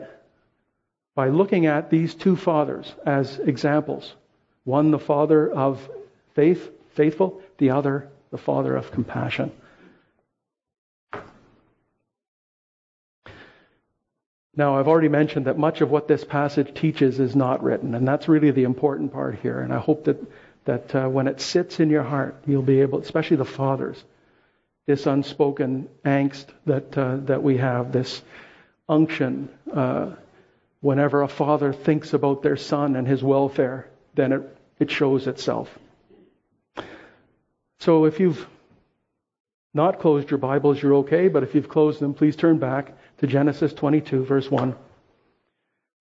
by 1.13 1.29
looking 1.29 1.67
at 1.67 1.89
these 1.91 2.15
two 2.15 2.35
fathers 2.35 2.91
as 3.05 3.37
examples. 3.39 4.15
One, 4.63 4.91
the 4.91 4.99
father 4.99 5.51
of 5.51 5.87
faith, 6.38 6.70
faithful, 6.94 7.41
the 7.58 7.72
other, 7.72 8.08
the 8.29 8.38
father 8.38 8.75
of 8.75 8.91
compassion. 8.91 9.51
Now, 14.56 14.77
I've 14.77 14.88
already 14.88 15.10
mentioned 15.10 15.48
that 15.48 15.58
much 15.58 15.82
of 15.82 15.89
what 15.89 16.08
this 16.08 16.24
passage 16.24 16.79
teaches 16.79 17.20
is 17.20 17.36
not 17.36 17.63
written, 17.63 17.96
and 17.96 18.08
that's 18.08 18.27
really 18.27 18.51
the 18.51 18.65
important 18.65 19.12
part 19.12 19.39
here. 19.39 19.62
And 19.62 19.74
I 19.74 19.79
hope 19.79 20.06
that, 20.06 20.17
that 20.65 20.96
uh, 20.96 21.10
when 21.10 21.27
it 21.27 21.41
sits 21.41 21.79
in 21.79 21.89
your 21.89 22.03
heart, 22.03 22.36
you'll 22.46 22.62
be 22.62 22.82
able, 22.82 23.00
especially 23.00 23.38
the 23.38 23.46
fathers, 23.46 24.03
this 24.86 25.08
unspoken 25.08 25.89
angst 26.06 26.46
that, 26.67 26.96
uh, 26.96 27.17
that 27.25 27.41
we 27.41 27.58
have, 27.58 27.91
this 27.91 28.22
unction, 28.88 29.50
uh, 29.74 30.12
whenever 30.82 31.24
a 31.24 31.27
father 31.27 31.74
thinks 31.74 32.13
about 32.13 32.44
their 32.44 32.58
son 32.58 32.96
and 32.96 33.08
his 33.08 33.24
welfare, 33.24 33.88
then 34.13 34.32
it, 34.34 34.58
it 34.77 34.91
shows 34.91 35.25
itself. 35.25 35.67
So 37.79 38.05
if 38.05 38.19
you've 38.19 38.46
not 39.74 40.00
closed 40.00 40.31
your 40.31 40.39
Bibles, 40.39 40.81
you're 40.81 40.96
okay, 40.96 41.27
but 41.27 41.43
if 41.43 41.53
you've 41.53 41.69
closed 41.69 42.00
them, 42.00 42.13
please 42.13 42.36
turn 42.36 42.57
back 42.57 42.98
to 43.19 43.27
Genesis 43.27 43.74
22, 43.74 44.25
verse 44.25 44.50
1. 44.50 44.75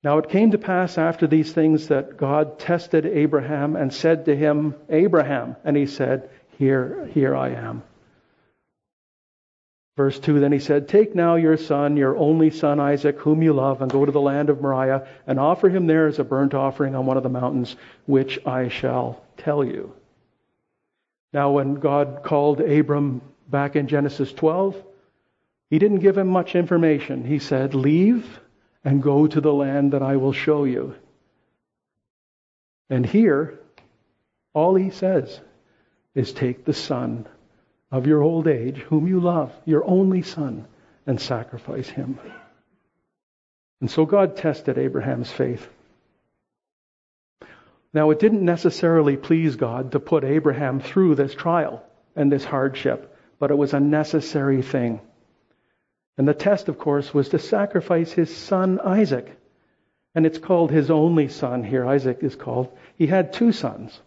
Now 0.03 0.19
it 0.19 0.31
came 0.31 0.53
to 0.53 0.59
pass 0.59 0.99
after 0.99 1.27
these 1.27 1.53
things 1.53 1.89
that 1.89 2.17
God 2.17 2.59
tested 2.59 3.07
Abraham 3.07 3.77
and 3.77 3.93
said 3.93 4.27
to 4.27 4.37
him, 4.37 4.75
Abraham, 4.89 5.57
and 5.65 5.77
he 5.77 5.87
said, 5.87 6.31
Here, 6.59 7.11
here 7.13 7.35
I 7.37 7.51
am. 7.51 7.83
Verse 9.97 10.19
2 10.19 10.41
Then 10.41 10.53
he 10.53 10.59
said, 10.59 10.89
Take 10.89 11.15
now 11.15 11.37
your 11.37 11.57
son, 11.57 11.97
your 11.97 12.17
only 12.17 12.51
son 12.51 12.79
Isaac, 12.81 13.19
whom 13.19 13.43
you 13.43 13.53
love, 13.53 13.83
and 13.83 13.91
go 13.91 14.05
to 14.05 14.13
the 14.13 14.21
land 14.21 14.51
of 14.51 14.61
Moriah, 14.61 15.07
and 15.27 15.41
offer 15.41 15.69
him 15.69 15.87
there 15.87 16.07
as 16.07 16.19
a 16.19 16.25
burnt 16.25 16.55
offering 16.55 16.95
on 16.95 17.07
one 17.07 17.17
of 17.17 17.23
the 17.23 17.29
mountains, 17.29 17.77
which 18.05 18.39
I 18.47 18.69
shall 18.69 19.23
tell 19.39 19.65
you. 19.65 19.93
Now, 21.37 21.51
when 21.51 21.75
God 21.75 22.23
called 22.23 22.63
Abram 22.63 23.21
back 23.47 23.77
in 23.77 23.89
Genesis 23.89 24.33
12, 24.33 24.75
he 25.69 25.79
didn't 25.79 25.99
give 25.99 26.17
him 26.17 26.29
much 26.29 26.55
information. 26.55 27.27
He 27.27 27.41
said, 27.41 27.75
Leave 27.75 28.41
and 28.83 29.03
go 29.03 29.27
to 29.27 29.39
the 29.43 29.53
land 29.53 29.93
that 29.93 30.03
I 30.03 30.17
will 30.17 30.33
show 30.33 30.65
you. 30.65 30.95
And 32.89 33.05
here, 33.05 33.59
all 34.55 34.77
he 34.77 34.89
says 34.89 35.39
is 36.15 36.33
take 36.33 36.65
the 36.65 36.73
son 36.73 37.29
of 37.91 38.07
your 38.07 38.23
old 38.23 38.49
age, 38.49 38.79
whom 38.79 39.07
you 39.07 39.21
love, 39.21 39.53
your 39.67 39.85
only 39.87 40.23
son, 40.23 40.67
and 41.07 41.21
sacrifice 41.21 41.91
him. 41.91 42.19
And 43.83 43.91
so 43.91 44.07
God 44.07 44.39
tested 44.39 44.79
Abraham's 44.79 45.31
faith. 45.31 45.69
Now, 47.93 48.11
it 48.11 48.19
didn't 48.19 48.45
necessarily 48.45 49.17
please 49.17 49.57
God 49.57 49.93
to 49.93 50.01
put 50.01 50.25
Abraham 50.25 50.81
through 50.81 51.15
this 51.15 51.35
trial 51.35 51.83
and 52.15 52.31
this 52.31 52.45
hardship, 52.45 53.17
but 53.39 53.51
it 53.51 53.59
was 53.59 53.75
a 53.75 53.81
necessary 53.81 54.63
thing. 54.63 55.01
And 56.19 56.27
the 56.27 56.35
test, 56.35 56.69
of 56.69 56.79
course, 56.79 57.13
was 57.13 57.31
to 57.31 57.39
sacrifice 57.39 58.13
his 58.13 58.35
son 58.35 58.81
Isaac. 58.81 59.39
And 60.15 60.25
it's 60.25 60.39
called 60.39 60.71
his 60.71 60.91
only 60.91 61.29
son 61.29 61.63
here. 61.63 61.85
Isaac 61.85 62.19
is 62.23 62.37
called. 62.37 62.69
He 62.97 63.07
had 63.07 63.33
two 63.33 63.53
sons. 63.53 64.01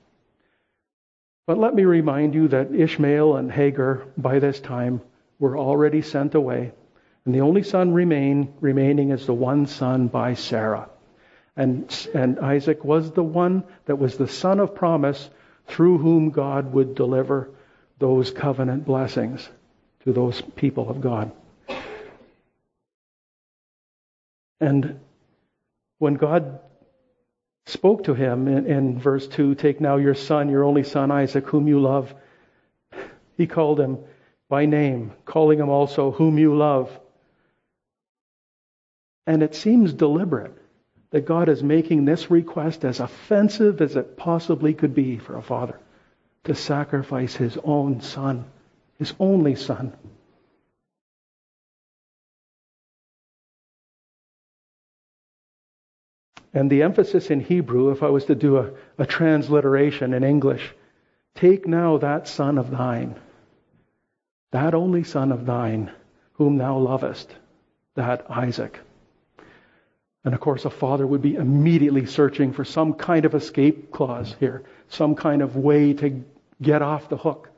But 1.45 1.59
let 1.59 1.73
me 1.73 1.85
remind 1.85 2.33
you 2.33 2.47
that 2.49 2.73
Ishmael 2.73 3.35
and 3.35 3.51
Hagar, 3.51 4.03
by 4.17 4.39
this 4.39 4.59
time, 4.59 5.01
were 5.39 5.57
already 5.57 6.01
sent 6.01 6.35
away. 6.35 6.71
And 7.25 7.33
the 7.33 7.41
only 7.41 7.63
son 7.63 7.93
remain, 7.93 8.53
remaining 8.59 9.11
is 9.11 9.25
the 9.25 9.33
one 9.33 9.67
son 9.67 10.07
by 10.07 10.33
Sarah. 10.33 10.89
And, 11.59 11.93
and 12.13 12.39
Isaac 12.39 12.85
was 12.85 13.11
the 13.11 13.21
one 13.21 13.65
that 13.83 13.97
was 13.97 14.15
the 14.15 14.29
son 14.29 14.61
of 14.61 14.73
promise 14.73 15.29
through 15.67 15.97
whom 15.97 16.29
God 16.29 16.71
would 16.71 16.95
deliver 16.95 17.49
those 17.97 18.31
covenant 18.31 18.85
blessings 18.85 19.49
to 20.05 20.13
those 20.13 20.39
people 20.39 20.89
of 20.89 21.01
God. 21.01 21.33
And 24.61 25.01
when 25.97 26.13
God 26.13 26.61
spoke 27.65 28.05
to 28.05 28.13
him 28.13 28.47
in, 28.47 28.65
in, 28.65 28.97
verse 28.97 29.27
2 29.27 29.55
Take 29.55 29.81
now 29.81 29.97
your 29.97 30.15
son, 30.15 30.47
your 30.47 30.63
only 30.63 30.83
son 30.83 31.11
Isaac, 31.11 31.45
whom 31.47 31.67
you 31.67 31.81
love, 31.81 32.15
he 33.35 33.47
called 33.47 33.81
him 33.81 33.97
by 34.47 34.65
name, 34.65 35.11
calling 35.25 35.59
him 35.59 35.67
also 35.67 36.11
whom 36.11 36.39
you 36.39 36.55
love. 36.55 36.89
And 39.27 39.43
it 39.43 39.55
seems 39.55 39.91
deliberate 39.91 40.58
that 41.11 41.25
God 41.25 41.49
is 41.49 41.63
making 41.63 42.05
this 42.05 42.29
request 42.29 42.85
as 42.85 42.99
offensive 42.99 43.81
as 43.81 43.95
it 43.95 44.17
possibly 44.17 44.73
could 44.73 44.93
be 44.93 45.17
for 45.17 45.37
a 45.37 45.41
father 45.41 45.79
to 46.43 46.55
sacrifice 46.55 47.35
his 47.35 47.57
own 47.63 48.01
son, 48.01 48.45
his 48.97 49.13
only 49.19 49.55
son. 49.55 49.93
And 56.53 56.69
the 56.69 56.83
emphasis 56.83 57.29
in 57.29 57.41
Hebrew, 57.41 57.91
if 57.91 58.01
I 58.01 58.09
was 58.09 58.25
to 58.25 58.35
do 58.35 58.57
a, 58.57 58.71
a 58.97 59.05
transliteration 59.05 60.13
in 60.13 60.23
English, 60.23 60.73
take 61.35 61.67
now 61.67 61.97
that 61.97 62.27
son 62.27 62.57
of 62.57 62.71
thine, 62.71 63.15
that 64.51 64.73
only 64.73 65.03
son 65.03 65.31
of 65.31 65.45
thine, 65.45 65.91
whom 66.33 66.57
thou 66.57 66.77
lovest, 66.77 67.35
that 67.95 68.25
Isaac. 68.29 68.79
And 70.25 70.33
of 70.33 70.39
course, 70.41 70.65
a 70.65 70.69
father 70.69 71.07
would 71.07 71.21
be 71.21 71.35
immediately 71.35 72.05
searching 72.05 72.51
for 72.51 72.65
some 72.65 72.93
kind 72.93 73.25
of 73.25 73.35
escape 73.35 73.91
clause 73.91 74.35
here, 74.39 74.63
some 74.89 75.15
kind 75.15 75.41
of 75.41 75.55
way 75.55 75.93
to 75.93 76.23
get 76.61 76.81
off 76.81 77.09
the 77.09 77.17
hook. 77.17 77.49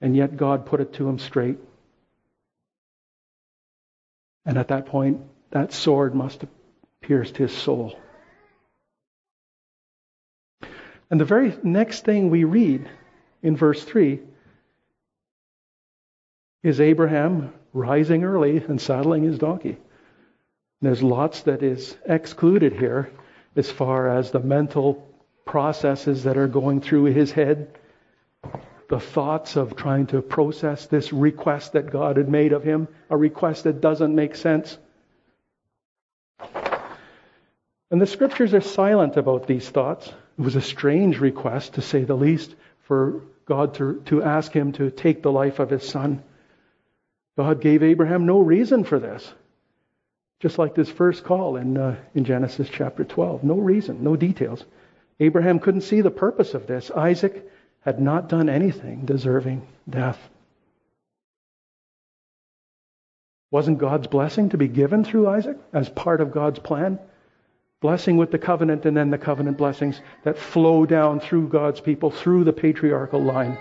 And 0.00 0.16
yet 0.16 0.36
God 0.36 0.66
put 0.66 0.80
it 0.80 0.94
to 0.94 1.08
him 1.08 1.18
straight. 1.18 1.58
And 4.44 4.58
at 4.58 4.68
that 4.68 4.86
point, 4.86 5.20
that 5.50 5.72
sword 5.72 6.14
must 6.14 6.40
have 6.40 6.50
pierced 7.00 7.36
his 7.36 7.52
soul. 7.52 7.96
And 11.08 11.20
the 11.20 11.24
very 11.24 11.54
next 11.62 12.04
thing 12.04 12.30
we 12.30 12.44
read 12.44 12.88
in 13.42 13.56
verse 13.56 13.84
3 13.84 14.20
is 16.62 16.80
Abraham 16.80 17.52
rising 17.72 18.24
early 18.24 18.56
and 18.56 18.80
saddling 18.80 19.22
his 19.22 19.38
donkey. 19.38 19.76
There's 20.82 21.02
lots 21.02 21.42
that 21.42 21.62
is 21.62 21.96
excluded 22.04 22.72
here 22.72 23.08
as 23.54 23.70
far 23.70 24.08
as 24.08 24.32
the 24.32 24.40
mental 24.40 25.06
processes 25.44 26.24
that 26.24 26.36
are 26.36 26.48
going 26.48 26.80
through 26.80 27.04
his 27.04 27.30
head, 27.30 27.78
the 28.88 28.98
thoughts 28.98 29.54
of 29.54 29.76
trying 29.76 30.08
to 30.08 30.20
process 30.20 30.86
this 30.86 31.12
request 31.12 31.74
that 31.74 31.92
God 31.92 32.16
had 32.16 32.28
made 32.28 32.52
of 32.52 32.64
him, 32.64 32.88
a 33.10 33.16
request 33.16 33.62
that 33.64 33.80
doesn't 33.80 34.12
make 34.12 34.34
sense. 34.34 34.76
And 37.90 38.00
the 38.00 38.06
scriptures 38.06 38.52
are 38.52 38.60
silent 38.60 39.16
about 39.16 39.46
these 39.46 39.68
thoughts. 39.68 40.08
It 40.08 40.42
was 40.42 40.56
a 40.56 40.60
strange 40.60 41.20
request, 41.20 41.74
to 41.74 41.82
say 41.82 42.02
the 42.02 42.16
least, 42.16 42.56
for 42.80 43.22
God 43.44 43.74
to, 43.74 44.02
to 44.06 44.22
ask 44.22 44.50
him 44.50 44.72
to 44.72 44.90
take 44.90 45.22
the 45.22 45.30
life 45.30 45.60
of 45.60 45.70
his 45.70 45.88
son. 45.88 46.24
God 47.36 47.60
gave 47.60 47.82
Abraham 47.82 48.26
no 48.26 48.40
reason 48.40 48.82
for 48.82 48.98
this. 48.98 49.32
Just 50.42 50.58
like 50.58 50.74
this 50.74 50.90
first 50.90 51.22
call 51.22 51.54
in, 51.54 51.76
uh, 51.76 51.94
in 52.16 52.24
Genesis 52.24 52.68
chapter 52.68 53.04
12. 53.04 53.44
No 53.44 53.54
reason, 53.54 54.02
no 54.02 54.16
details. 54.16 54.64
Abraham 55.20 55.60
couldn't 55.60 55.82
see 55.82 56.00
the 56.00 56.10
purpose 56.10 56.54
of 56.54 56.66
this. 56.66 56.90
Isaac 56.90 57.48
had 57.82 58.00
not 58.00 58.28
done 58.28 58.48
anything 58.48 59.04
deserving 59.04 59.64
death. 59.88 60.18
Wasn't 63.52 63.78
God's 63.78 64.08
blessing 64.08 64.48
to 64.48 64.58
be 64.58 64.66
given 64.66 65.04
through 65.04 65.28
Isaac 65.28 65.58
as 65.72 65.88
part 65.88 66.20
of 66.20 66.32
God's 66.32 66.58
plan? 66.58 66.98
Blessing 67.80 68.16
with 68.16 68.32
the 68.32 68.38
covenant 68.38 68.84
and 68.84 68.96
then 68.96 69.10
the 69.10 69.18
covenant 69.18 69.58
blessings 69.58 70.00
that 70.24 70.38
flow 70.38 70.86
down 70.86 71.20
through 71.20 71.48
God's 71.50 71.80
people, 71.80 72.10
through 72.10 72.42
the 72.44 72.52
patriarchal 72.52 73.22
line. 73.22 73.58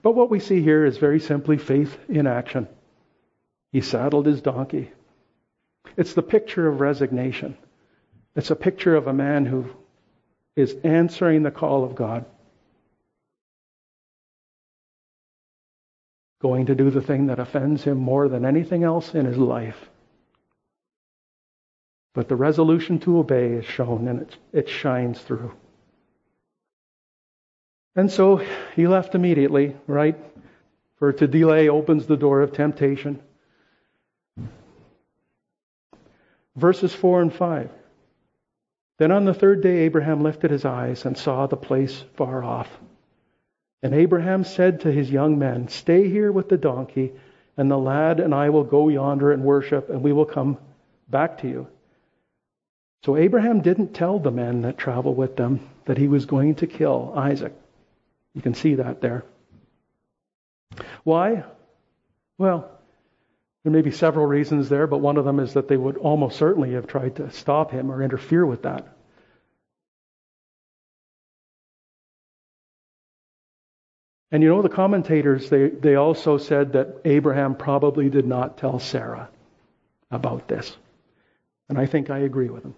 But 0.00 0.14
what 0.14 0.30
we 0.30 0.40
see 0.40 0.62
here 0.62 0.86
is 0.86 0.96
very 0.96 1.20
simply 1.20 1.58
faith 1.58 1.98
in 2.08 2.26
action. 2.26 2.66
He 3.72 3.82
saddled 3.82 4.24
his 4.24 4.40
donkey. 4.40 4.90
It's 5.96 6.14
the 6.14 6.22
picture 6.22 6.68
of 6.68 6.80
resignation. 6.80 7.56
It's 8.34 8.50
a 8.50 8.56
picture 8.56 8.96
of 8.96 9.06
a 9.06 9.12
man 9.12 9.44
who 9.44 9.66
is 10.56 10.74
answering 10.84 11.42
the 11.42 11.50
call 11.50 11.84
of 11.84 11.94
God. 11.94 12.24
Going 16.40 16.66
to 16.66 16.74
do 16.74 16.90
the 16.90 17.02
thing 17.02 17.26
that 17.26 17.38
offends 17.38 17.84
him 17.84 17.98
more 17.98 18.28
than 18.28 18.44
anything 18.44 18.84
else 18.84 19.14
in 19.14 19.26
his 19.26 19.38
life. 19.38 19.88
But 22.14 22.28
the 22.28 22.36
resolution 22.36 22.98
to 23.00 23.18
obey 23.18 23.52
is 23.52 23.64
shown 23.64 24.08
and 24.08 24.22
it, 24.22 24.36
it 24.52 24.68
shines 24.68 25.20
through. 25.20 25.52
And 27.94 28.10
so 28.10 28.44
he 28.74 28.86
left 28.86 29.14
immediately, 29.14 29.76
right? 29.86 30.18
For 30.96 31.12
to 31.12 31.26
delay 31.26 31.68
opens 31.68 32.06
the 32.06 32.16
door 32.16 32.40
of 32.40 32.52
temptation. 32.52 33.22
Verses 36.56 36.94
4 36.94 37.22
and 37.22 37.32
5. 37.32 37.70
Then 38.98 39.10
on 39.10 39.24
the 39.24 39.34
third 39.34 39.62
day, 39.62 39.78
Abraham 39.78 40.22
lifted 40.22 40.50
his 40.50 40.64
eyes 40.64 41.04
and 41.06 41.16
saw 41.16 41.46
the 41.46 41.56
place 41.56 42.04
far 42.14 42.44
off. 42.44 42.68
And 43.82 43.94
Abraham 43.94 44.44
said 44.44 44.80
to 44.80 44.92
his 44.92 45.10
young 45.10 45.38
men, 45.38 45.68
Stay 45.68 46.08
here 46.08 46.30
with 46.30 46.48
the 46.48 46.56
donkey, 46.56 47.12
and 47.56 47.70
the 47.70 47.78
lad 47.78 48.20
and 48.20 48.34
I 48.34 48.50
will 48.50 48.64
go 48.64 48.88
yonder 48.88 49.32
and 49.32 49.42
worship, 49.42 49.90
and 49.90 50.02
we 50.02 50.12
will 50.12 50.24
come 50.24 50.58
back 51.08 51.38
to 51.38 51.48
you. 51.48 51.66
So 53.04 53.16
Abraham 53.16 53.60
didn't 53.62 53.94
tell 53.94 54.18
the 54.18 54.30
men 54.30 54.62
that 54.62 54.78
traveled 54.78 55.16
with 55.16 55.36
them 55.36 55.68
that 55.86 55.98
he 55.98 56.06
was 56.06 56.26
going 56.26 56.54
to 56.56 56.66
kill 56.68 57.12
Isaac. 57.16 57.52
You 58.34 58.42
can 58.42 58.54
see 58.54 58.76
that 58.76 59.00
there. 59.00 59.24
Why? 61.02 61.44
Well, 62.38 62.70
there 63.62 63.72
may 63.72 63.82
be 63.82 63.92
several 63.92 64.26
reasons 64.26 64.68
there, 64.68 64.86
but 64.86 64.98
one 64.98 65.16
of 65.16 65.24
them 65.24 65.38
is 65.38 65.54
that 65.54 65.68
they 65.68 65.76
would 65.76 65.96
almost 65.96 66.36
certainly 66.36 66.72
have 66.72 66.86
tried 66.86 67.16
to 67.16 67.30
stop 67.30 67.70
him 67.70 67.90
or 67.90 68.02
interfere 68.02 68.44
with 68.44 68.62
that. 68.62 68.96
And 74.32 74.42
you 74.42 74.48
know, 74.48 74.62
the 74.62 74.70
commentators, 74.70 75.50
they, 75.50 75.68
they 75.68 75.94
also 75.94 76.38
said 76.38 76.72
that 76.72 77.02
Abraham 77.04 77.54
probably 77.54 78.08
did 78.08 78.26
not 78.26 78.56
tell 78.56 78.78
Sarah 78.78 79.28
about 80.10 80.48
this. 80.48 80.74
And 81.68 81.78
I 81.78 81.86
think 81.86 82.10
I 82.10 82.20
agree 82.20 82.48
with 82.48 82.62
them. 82.62 82.74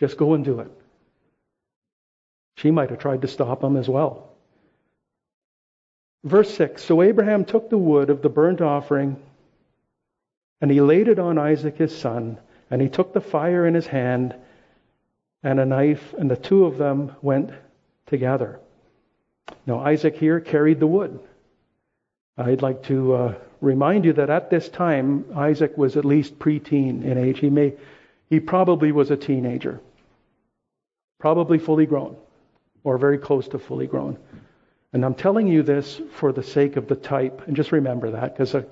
Just 0.00 0.16
go 0.16 0.34
and 0.34 0.44
do 0.44 0.58
it. 0.60 0.70
She 2.56 2.72
might 2.72 2.90
have 2.90 2.98
tried 2.98 3.22
to 3.22 3.28
stop 3.28 3.62
him 3.62 3.76
as 3.76 3.88
well. 3.88 4.31
Verse 6.24 6.52
6 6.54 6.82
So 6.82 7.02
Abraham 7.02 7.44
took 7.44 7.70
the 7.70 7.78
wood 7.78 8.10
of 8.10 8.22
the 8.22 8.28
burnt 8.28 8.60
offering, 8.60 9.16
and 10.60 10.70
he 10.70 10.80
laid 10.80 11.08
it 11.08 11.18
on 11.18 11.38
Isaac 11.38 11.76
his 11.76 11.96
son, 11.96 12.38
and 12.70 12.80
he 12.80 12.88
took 12.88 13.12
the 13.12 13.20
fire 13.20 13.66
in 13.66 13.74
his 13.74 13.86
hand 13.86 14.34
and 15.42 15.58
a 15.58 15.66
knife, 15.66 16.14
and 16.18 16.30
the 16.30 16.36
two 16.36 16.64
of 16.64 16.78
them 16.78 17.14
went 17.20 17.50
together. 18.06 18.60
Now, 19.66 19.80
Isaac 19.80 20.16
here 20.16 20.40
carried 20.40 20.78
the 20.78 20.86
wood. 20.86 21.18
I'd 22.38 22.62
like 22.62 22.84
to 22.84 23.14
uh, 23.14 23.34
remind 23.60 24.04
you 24.04 24.12
that 24.14 24.30
at 24.30 24.50
this 24.50 24.68
time, 24.68 25.24
Isaac 25.34 25.76
was 25.76 25.96
at 25.96 26.04
least 26.04 26.38
preteen 26.38 27.04
in 27.04 27.18
age. 27.18 27.40
He, 27.40 27.50
may, 27.50 27.74
he 28.30 28.40
probably 28.40 28.92
was 28.92 29.10
a 29.10 29.16
teenager, 29.16 29.80
probably 31.18 31.58
fully 31.58 31.86
grown 31.86 32.16
or 32.84 32.98
very 32.98 33.18
close 33.18 33.48
to 33.48 33.58
fully 33.58 33.86
grown. 33.86 34.16
And 34.92 35.04
I'm 35.04 35.14
telling 35.14 35.46
you 35.46 35.62
this 35.62 36.00
for 36.12 36.32
the 36.32 36.42
sake 36.42 36.76
of 36.76 36.86
the 36.86 36.96
type, 36.96 37.46
and 37.46 37.56
just 37.56 37.72
remember 37.72 38.10
that 38.10 38.34
because 38.34 38.54
uh, 38.54 38.62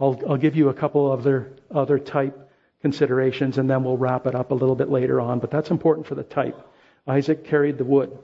I'll, 0.00 0.18
I'll 0.28 0.36
give 0.36 0.56
you 0.56 0.70
a 0.70 0.74
couple 0.74 1.10
other 1.10 1.52
other 1.70 1.98
type 1.98 2.50
considerations, 2.80 3.58
and 3.58 3.68
then 3.68 3.84
we'll 3.84 3.98
wrap 3.98 4.26
it 4.26 4.34
up 4.34 4.50
a 4.50 4.54
little 4.54 4.76
bit 4.76 4.88
later 4.88 5.20
on. 5.20 5.38
But 5.38 5.50
that's 5.50 5.70
important 5.70 6.06
for 6.06 6.14
the 6.14 6.22
type. 6.22 6.56
Isaac 7.06 7.44
carried 7.44 7.78
the 7.78 7.84
wood. 7.84 8.16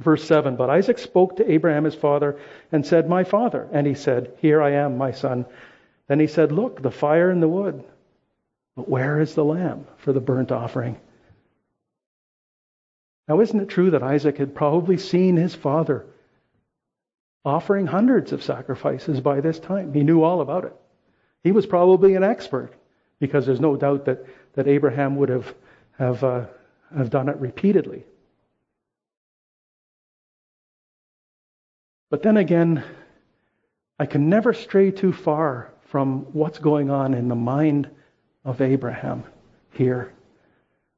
Verse 0.00 0.24
7 0.24 0.56
But 0.56 0.70
Isaac 0.70 0.98
spoke 0.98 1.36
to 1.36 1.50
Abraham 1.50 1.84
his 1.84 1.94
father 1.94 2.38
and 2.72 2.84
said, 2.84 3.08
My 3.08 3.24
father. 3.24 3.68
And 3.72 3.86
he 3.86 3.94
said, 3.94 4.32
Here 4.38 4.60
I 4.60 4.72
am, 4.72 4.98
my 4.98 5.12
son. 5.12 5.46
Then 6.08 6.20
he 6.20 6.26
said, 6.26 6.52
Look, 6.52 6.82
the 6.82 6.90
fire 6.90 7.30
and 7.30 7.42
the 7.42 7.48
wood. 7.48 7.84
But 8.76 8.88
where 8.88 9.20
is 9.20 9.34
the 9.34 9.44
lamb 9.44 9.86
for 9.98 10.12
the 10.12 10.20
burnt 10.20 10.50
offering? 10.50 10.98
Now, 13.28 13.40
isn't 13.40 13.60
it 13.60 13.68
true 13.68 13.90
that 13.90 14.02
Isaac 14.02 14.36
had 14.36 14.54
probably 14.54 14.98
seen 14.98 15.36
his 15.36 15.54
father 15.54 16.04
offering 17.44 17.86
hundreds 17.86 18.32
of 18.32 18.42
sacrifices 18.42 19.20
by 19.20 19.40
this 19.40 19.58
time? 19.58 19.92
He 19.92 20.02
knew 20.02 20.22
all 20.22 20.40
about 20.40 20.64
it. 20.64 20.74
He 21.42 21.52
was 21.52 21.66
probably 21.66 22.14
an 22.14 22.24
expert 22.24 22.72
because 23.20 23.46
there's 23.46 23.60
no 23.60 23.76
doubt 23.76 24.06
that, 24.06 24.24
that 24.54 24.66
Abraham 24.66 25.16
would 25.16 25.28
have, 25.28 25.54
have, 25.98 26.24
uh, 26.24 26.46
have 26.96 27.10
done 27.10 27.28
it 27.28 27.36
repeatedly. 27.36 28.04
But 32.10 32.22
then 32.22 32.36
again, 32.36 32.84
I 33.98 34.06
can 34.06 34.28
never 34.28 34.52
stray 34.52 34.90
too 34.90 35.12
far 35.12 35.72
from 35.86 36.22
what's 36.32 36.58
going 36.58 36.90
on 36.90 37.14
in 37.14 37.28
the 37.28 37.34
mind 37.34 37.88
of 38.44 38.60
Abraham 38.60 39.24
here. 39.72 40.12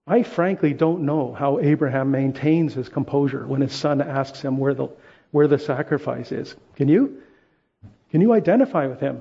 I 0.06 0.22
frankly 0.22 0.72
don't 0.72 1.02
know 1.02 1.34
how 1.34 1.58
Abraham 1.58 2.10
maintains 2.10 2.74
his 2.74 2.88
composure 2.88 3.46
when 3.46 3.60
his 3.60 3.72
son 3.72 4.00
asks 4.00 4.40
him 4.40 4.56
where 4.56 4.74
the, 4.74 4.88
where 5.36 5.48
the 5.48 5.58
sacrifice 5.58 6.32
is. 6.32 6.56
Can 6.76 6.88
you? 6.88 7.20
Can 8.10 8.22
you 8.22 8.32
identify 8.32 8.86
with 8.86 9.00
him? 9.00 9.20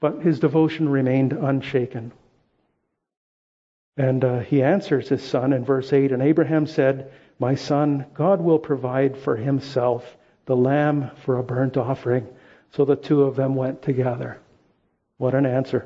But 0.00 0.22
his 0.22 0.38
devotion 0.38 0.88
remained 0.88 1.32
unshaken. 1.32 2.12
And 3.96 4.24
uh, 4.24 4.38
he 4.38 4.62
answers 4.62 5.08
his 5.08 5.24
son 5.24 5.52
in 5.52 5.64
verse 5.64 5.92
8 5.92 6.12
And 6.12 6.22
Abraham 6.22 6.68
said, 6.68 7.10
My 7.40 7.56
son, 7.56 8.06
God 8.14 8.40
will 8.40 8.60
provide 8.60 9.18
for 9.18 9.34
himself 9.34 10.04
the 10.44 10.54
lamb 10.54 11.10
for 11.24 11.36
a 11.36 11.42
burnt 11.42 11.76
offering. 11.76 12.28
So 12.74 12.84
the 12.84 12.94
two 12.94 13.24
of 13.24 13.34
them 13.34 13.56
went 13.56 13.82
together. 13.82 14.38
What 15.18 15.34
an 15.34 15.46
answer. 15.46 15.84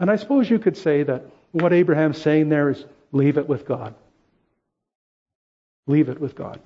And 0.00 0.10
I 0.10 0.16
suppose 0.16 0.50
you 0.50 0.58
could 0.58 0.76
say 0.76 1.04
that 1.04 1.30
what 1.52 1.72
Abraham's 1.72 2.20
saying 2.20 2.48
there 2.48 2.70
is 2.70 2.84
leave 3.12 3.38
it 3.38 3.48
with 3.48 3.66
God. 3.66 3.94
Leave 5.86 6.08
it 6.08 6.20
with 6.20 6.34
God. 6.34 6.60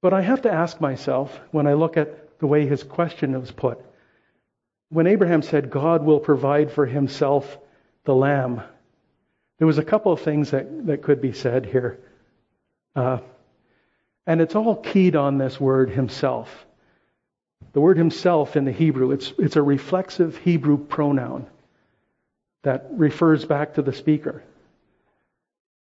But 0.00 0.12
I 0.12 0.20
have 0.20 0.42
to 0.42 0.52
ask 0.52 0.80
myself 0.80 1.38
when 1.52 1.66
I 1.66 1.74
look 1.74 1.96
at 1.96 2.40
the 2.40 2.46
way 2.48 2.66
his 2.66 2.82
question 2.82 3.40
was 3.40 3.52
put. 3.52 3.78
When 4.88 5.06
Abraham 5.06 5.42
said, 5.42 5.70
God 5.70 6.04
will 6.04 6.18
provide 6.18 6.72
for 6.72 6.84
himself 6.84 7.56
the 8.04 8.14
lamb, 8.14 8.62
there 9.58 9.66
was 9.66 9.78
a 9.78 9.84
couple 9.84 10.12
of 10.12 10.20
things 10.20 10.50
that, 10.50 10.86
that 10.86 11.02
could 11.02 11.20
be 11.20 11.32
said 11.32 11.64
here. 11.64 12.00
Uh, 12.96 13.20
and 14.26 14.40
it's 14.40 14.56
all 14.56 14.76
keyed 14.76 15.14
on 15.14 15.38
this 15.38 15.60
word 15.60 15.90
himself. 15.90 16.66
The 17.72 17.80
word 17.80 17.96
himself 17.96 18.56
in 18.56 18.64
the 18.64 18.72
Hebrew, 18.72 19.12
it's, 19.12 19.32
it's 19.38 19.56
a 19.56 19.62
reflexive 19.62 20.36
Hebrew 20.36 20.76
pronoun 20.76 21.46
that 22.62 22.86
refers 22.92 23.44
back 23.44 23.74
to 23.74 23.82
the 23.82 23.92
speaker. 23.92 24.42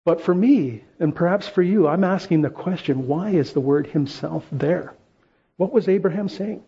But 0.03 0.21
for 0.21 0.33
me, 0.33 0.83
and 0.99 1.15
perhaps 1.15 1.47
for 1.47 1.61
you, 1.61 1.87
I'm 1.87 2.03
asking 2.03 2.41
the 2.41 2.49
question 2.49 3.07
why 3.07 3.31
is 3.31 3.53
the 3.53 3.59
word 3.59 3.87
himself 3.87 4.45
there? 4.51 4.93
What 5.57 5.73
was 5.73 5.89
Abraham 5.89 6.29
saying? 6.29 6.63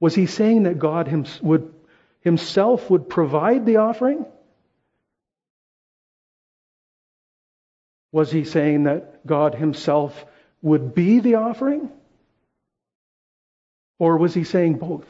Was 0.00 0.14
he 0.14 0.26
saying 0.26 0.64
that 0.64 0.78
God 0.78 1.08
would, 1.42 1.72
himself 2.20 2.88
would 2.90 3.08
provide 3.08 3.66
the 3.66 3.76
offering? 3.76 4.24
Was 8.12 8.32
he 8.32 8.44
saying 8.44 8.84
that 8.84 9.26
God 9.26 9.54
himself 9.54 10.24
would 10.62 10.94
be 10.94 11.20
the 11.20 11.36
offering? 11.36 11.90
Or 14.00 14.16
was 14.16 14.34
he 14.34 14.44
saying 14.44 14.78
both? 14.78 15.04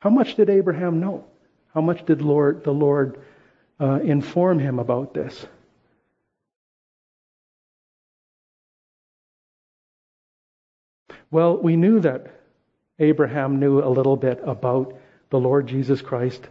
How 0.00 0.10
much 0.10 0.34
did 0.34 0.48
Abraham 0.48 1.00
know? 1.00 1.26
How 1.74 1.82
much 1.82 2.04
did 2.06 2.22
Lord, 2.22 2.64
the 2.64 2.72
Lord 2.72 3.20
uh, 3.78 4.00
inform 4.00 4.58
him 4.58 4.78
about 4.78 5.12
this? 5.12 5.46
Well, 11.30 11.58
we 11.58 11.76
knew 11.76 12.00
that 12.00 12.40
Abraham 12.98 13.60
knew 13.60 13.80
a 13.80 13.90
little 13.90 14.16
bit 14.16 14.40
about 14.42 14.98
the 15.28 15.38
Lord 15.38 15.66
Jesus 15.66 16.00
Christ. 16.00 16.48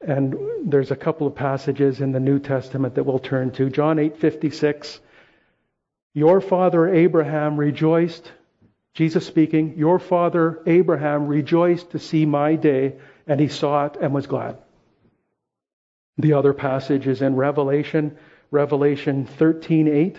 And 0.00 0.36
there's 0.70 0.92
a 0.92 0.96
couple 0.96 1.26
of 1.26 1.34
passages 1.34 2.00
in 2.00 2.12
the 2.12 2.20
New 2.20 2.38
Testament 2.38 2.94
that 2.94 3.02
we'll 3.02 3.18
turn 3.18 3.50
to. 3.52 3.70
John 3.70 3.96
8:56 3.96 5.00
Your 6.14 6.40
father 6.40 6.86
Abraham 6.94 7.56
rejoiced 7.56 8.30
Jesus 8.96 9.26
speaking, 9.26 9.76
Your 9.76 9.98
father 9.98 10.62
Abraham 10.64 11.26
rejoiced 11.26 11.90
to 11.90 11.98
see 11.98 12.24
my 12.24 12.56
day, 12.56 12.94
and 13.26 13.38
he 13.38 13.48
saw 13.48 13.84
it 13.84 13.96
and 14.00 14.14
was 14.14 14.26
glad. 14.26 14.56
The 16.16 16.32
other 16.32 16.54
passage 16.54 17.06
is 17.06 17.20
in 17.20 17.36
Revelation, 17.36 18.16
Revelation 18.50 19.26
13:8. 19.26 20.16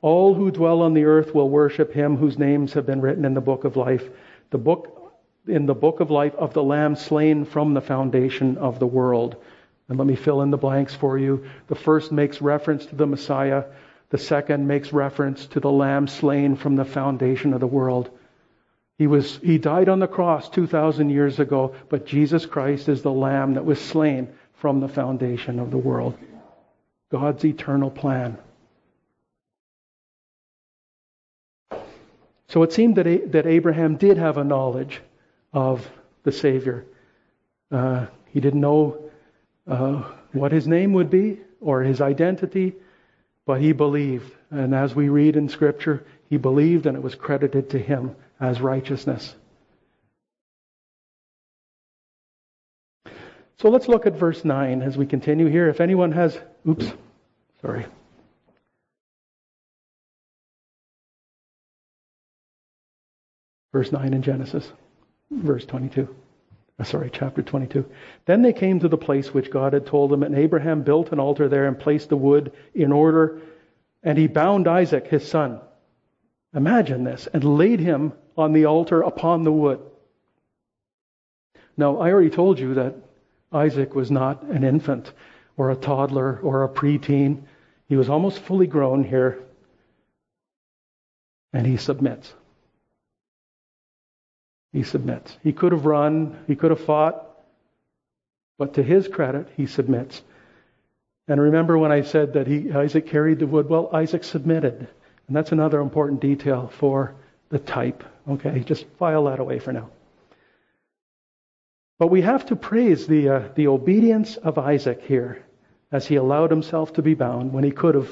All 0.00 0.32
who 0.32 0.50
dwell 0.50 0.80
on 0.80 0.94
the 0.94 1.04
earth 1.04 1.34
will 1.34 1.50
worship 1.50 1.92
him 1.92 2.16
whose 2.16 2.38
names 2.38 2.72
have 2.72 2.86
been 2.86 3.02
written 3.02 3.26
in 3.26 3.34
the 3.34 3.42
book 3.42 3.64
of 3.64 3.76
life. 3.76 4.08
The 4.48 4.56
book 4.56 5.12
in 5.46 5.66
the 5.66 5.74
book 5.74 6.00
of 6.00 6.10
life 6.10 6.34
of 6.36 6.54
the 6.54 6.64
lamb 6.64 6.96
slain 6.96 7.44
from 7.44 7.74
the 7.74 7.82
foundation 7.82 8.56
of 8.56 8.78
the 8.78 8.86
world. 8.86 9.36
And 9.90 9.98
let 9.98 10.06
me 10.06 10.16
fill 10.16 10.40
in 10.40 10.50
the 10.50 10.56
blanks 10.56 10.94
for 10.94 11.18
you. 11.18 11.44
The 11.66 11.74
first 11.74 12.12
makes 12.12 12.40
reference 12.40 12.86
to 12.86 12.96
the 12.96 13.06
Messiah. 13.06 13.64
The 14.10 14.18
second 14.18 14.66
makes 14.66 14.92
reference 14.92 15.46
to 15.48 15.60
the 15.60 15.70
lamb 15.70 16.06
slain 16.06 16.56
from 16.56 16.76
the 16.76 16.84
foundation 16.84 17.52
of 17.52 17.60
the 17.60 17.66
world. 17.66 18.10
He 18.98 19.06
was 19.06 19.38
he 19.38 19.58
died 19.58 19.88
on 19.88 19.98
the 19.98 20.06
cross 20.06 20.48
2000 20.48 21.10
years 21.10 21.38
ago, 21.38 21.74
but 21.88 22.06
Jesus 22.06 22.46
Christ 22.46 22.88
is 22.88 23.02
the 23.02 23.12
lamb 23.12 23.54
that 23.54 23.64
was 23.64 23.80
slain 23.80 24.28
from 24.54 24.80
the 24.80 24.88
foundation 24.88 25.58
of 25.58 25.70
the 25.70 25.78
world. 25.78 26.16
God's 27.10 27.44
eternal 27.44 27.90
plan. 27.90 28.38
So 32.48 32.62
it 32.62 32.72
seemed 32.72 32.96
that, 32.96 33.32
that 33.32 33.46
Abraham 33.46 33.96
did 33.96 34.18
have 34.18 34.38
a 34.38 34.44
knowledge 34.44 35.02
of 35.52 35.88
the 36.22 36.32
Savior. 36.32 36.86
Uh, 37.70 38.06
he 38.26 38.40
didn't 38.40 38.60
know 38.60 39.10
uh, 39.66 40.02
what 40.32 40.52
his 40.52 40.66
name 40.66 40.92
would 40.92 41.10
be 41.10 41.40
or 41.60 41.82
his 41.82 42.00
identity, 42.00 42.74
but 43.46 43.60
he 43.60 43.72
believed. 43.72 44.32
And 44.50 44.74
as 44.74 44.94
we 44.94 45.08
read 45.08 45.36
in 45.36 45.48
Scripture, 45.48 46.04
he 46.28 46.36
believed 46.36 46.86
and 46.86 46.96
it 46.96 47.02
was 47.02 47.14
credited 47.14 47.70
to 47.70 47.78
him 47.78 48.14
as 48.40 48.60
righteousness. 48.60 49.34
So 53.58 53.70
let's 53.70 53.88
look 53.88 54.04
at 54.04 54.18
verse 54.18 54.44
9 54.44 54.82
as 54.82 54.98
we 54.98 55.06
continue 55.06 55.46
here. 55.46 55.68
If 55.68 55.80
anyone 55.80 56.12
has, 56.12 56.38
oops, 56.68 56.92
sorry. 57.62 57.86
Verse 63.72 63.92
9 63.92 64.12
in 64.12 64.22
Genesis, 64.22 64.70
verse 65.30 65.64
22. 65.64 66.14
Uh, 66.78 66.84
sorry, 66.84 67.10
chapter 67.10 67.42
22. 67.42 67.86
Then 68.26 68.42
they 68.42 68.52
came 68.52 68.80
to 68.80 68.88
the 68.88 68.98
place 68.98 69.32
which 69.32 69.50
God 69.50 69.72
had 69.72 69.86
told 69.86 70.10
them, 70.10 70.22
and 70.22 70.34
Abraham 70.34 70.82
built 70.82 71.12
an 71.12 71.20
altar 71.20 71.48
there 71.48 71.66
and 71.66 71.78
placed 71.78 72.10
the 72.10 72.16
wood 72.16 72.52
in 72.74 72.92
order, 72.92 73.40
and 74.02 74.18
he 74.18 74.26
bound 74.26 74.68
Isaac, 74.68 75.06
his 75.06 75.26
son. 75.26 75.60
Imagine 76.54 77.04
this, 77.04 77.28
and 77.32 77.42
laid 77.44 77.80
him 77.80 78.12
on 78.36 78.52
the 78.52 78.66
altar 78.66 79.00
upon 79.00 79.44
the 79.44 79.52
wood. 79.52 79.80
Now, 81.78 81.98
I 81.98 82.10
already 82.10 82.30
told 82.30 82.58
you 82.58 82.74
that 82.74 82.94
Isaac 83.52 83.94
was 83.94 84.10
not 84.10 84.42
an 84.44 84.64
infant 84.64 85.12
or 85.56 85.70
a 85.70 85.76
toddler 85.76 86.38
or 86.42 86.64
a 86.64 86.68
preteen. 86.68 87.42
He 87.88 87.96
was 87.96 88.08
almost 88.10 88.40
fully 88.40 88.66
grown 88.66 89.02
here, 89.04 89.42
and 91.52 91.66
he 91.66 91.78
submits. 91.78 92.34
He 94.76 94.82
submits. 94.82 95.34
He 95.42 95.54
could 95.54 95.72
have 95.72 95.86
run, 95.86 96.38
he 96.46 96.54
could 96.54 96.70
have 96.70 96.84
fought, 96.84 97.26
but 98.58 98.74
to 98.74 98.82
his 98.82 99.08
credit, 99.08 99.48
he 99.56 99.64
submits. 99.64 100.20
And 101.28 101.40
remember 101.40 101.78
when 101.78 101.92
I 101.92 102.02
said 102.02 102.34
that 102.34 102.46
he, 102.46 102.70
Isaac 102.70 103.06
carried 103.06 103.38
the 103.38 103.46
wood? 103.46 103.70
Well, 103.70 103.88
Isaac 103.94 104.22
submitted. 104.22 104.86
And 105.26 105.34
that's 105.34 105.50
another 105.50 105.80
important 105.80 106.20
detail 106.20 106.70
for 106.78 107.14
the 107.48 107.58
type. 107.58 108.04
Okay, 108.28 108.60
just 108.66 108.84
file 108.98 109.24
that 109.24 109.38
away 109.38 109.60
for 109.60 109.72
now. 109.72 109.88
But 111.98 112.08
we 112.08 112.20
have 112.20 112.44
to 112.46 112.54
praise 112.54 113.06
the, 113.06 113.30
uh, 113.30 113.48
the 113.54 113.68
obedience 113.68 114.36
of 114.36 114.58
Isaac 114.58 115.00
here 115.00 115.42
as 115.90 116.06
he 116.06 116.16
allowed 116.16 116.50
himself 116.50 116.92
to 116.92 117.02
be 117.02 117.14
bound 117.14 117.54
when 117.54 117.64
he 117.64 117.70
could 117.70 117.94
have 117.94 118.10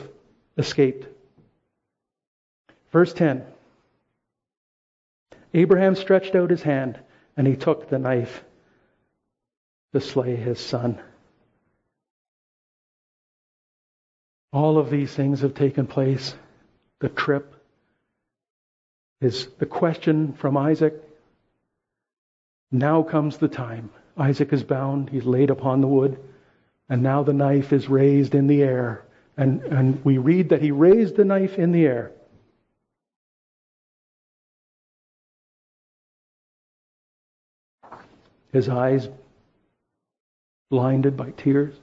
escaped. 0.57 1.07
Verse 2.91 3.13
10 3.13 3.45
Abraham 5.55 5.95
stretched 5.95 6.35
out 6.35 6.51
his 6.51 6.63
hand 6.63 6.99
and 7.37 7.47
he 7.47 7.57
took 7.57 7.89
the 7.89 7.99
knife 7.99 8.45
to 9.93 10.01
slay 10.01 10.35
his 10.35 10.59
son. 10.59 11.01
All 14.53 14.79
of 14.79 14.91
these 14.91 15.13
things 15.13 15.41
have 15.41 15.55
taken 15.55 15.87
place. 15.87 16.35
The 16.99 17.09
trip 17.09 17.55
is 19.21 19.47
the 19.59 19.67
question 19.67 20.33
from 20.33 20.57
Isaac. 20.57 20.95
Now 22.71 23.03
comes 23.03 23.39
the 23.39 23.49
time. 23.49 23.91
Isaac 24.17 24.53
is 24.53 24.63
bound, 24.63 25.11
he's 25.11 25.25
laid 25.25 25.51
upon 25.51 25.81
the 25.81 25.87
wood, 25.87 26.19
and 26.89 27.03
now 27.03 27.23
the 27.23 27.33
knife 27.33 27.73
is 27.73 27.89
raised 27.89 28.35
in 28.35 28.47
the 28.47 28.63
air. 28.63 29.05
And, 29.37 29.63
and 29.63 30.05
we 30.05 30.19
read 30.19 30.49
that 30.51 30.63
he 30.63 30.71
raised 30.71 31.17
the 31.17 31.25
knife 31.25 31.59
in 31.59 31.73
the 31.73 31.87
air. 31.87 32.13
His 38.55 38.69
eyes 38.69 39.09
blinded 40.71 41.17
by 41.17 41.33
tears. 41.33 41.75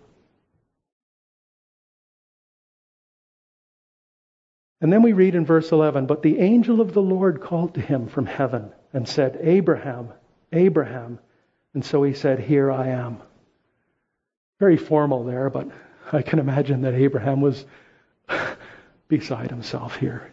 And 4.79 4.91
then 4.91 5.03
we 5.03 5.13
read 5.13 5.35
in 5.35 5.45
verse 5.45 5.71
11, 5.71 6.07
But 6.07 6.23
the 6.23 6.39
angel 6.39 6.79
of 6.79 6.93
the 6.93 7.01
Lord 7.01 7.41
called 7.41 7.75
to 7.75 7.81
him 7.81 8.07
from 8.07 8.25
heaven 8.25 8.71
and 8.93 9.07
said, 9.07 9.37
Abraham, 9.41 10.09
Abraham. 10.53 11.19
And 11.73 11.83
so 11.85 12.03
he 12.03 12.13
said, 12.13 12.39
Here 12.39 12.71
I 12.71 12.87
am. 12.87 13.21
Very 14.59 14.77
formal 14.77 15.25
there, 15.25 15.49
but 15.49 15.67
I 16.11 16.21
can 16.21 16.39
imagine 16.39 16.81
that 16.81 16.93
Abraham 16.93 17.41
was 17.41 17.65
beside 19.09 19.49
himself 19.49 19.97
here. 19.97 20.31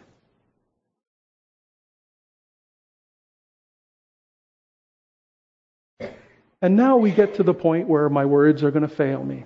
And 6.61 6.75
now 6.75 6.97
we 6.97 7.11
get 7.11 7.35
to 7.35 7.43
the 7.43 7.53
point 7.53 7.87
where 7.87 8.09
my 8.09 8.25
words 8.25 8.63
are 8.63 8.71
going 8.71 8.87
to 8.87 8.93
fail 8.93 9.23
me. 9.23 9.45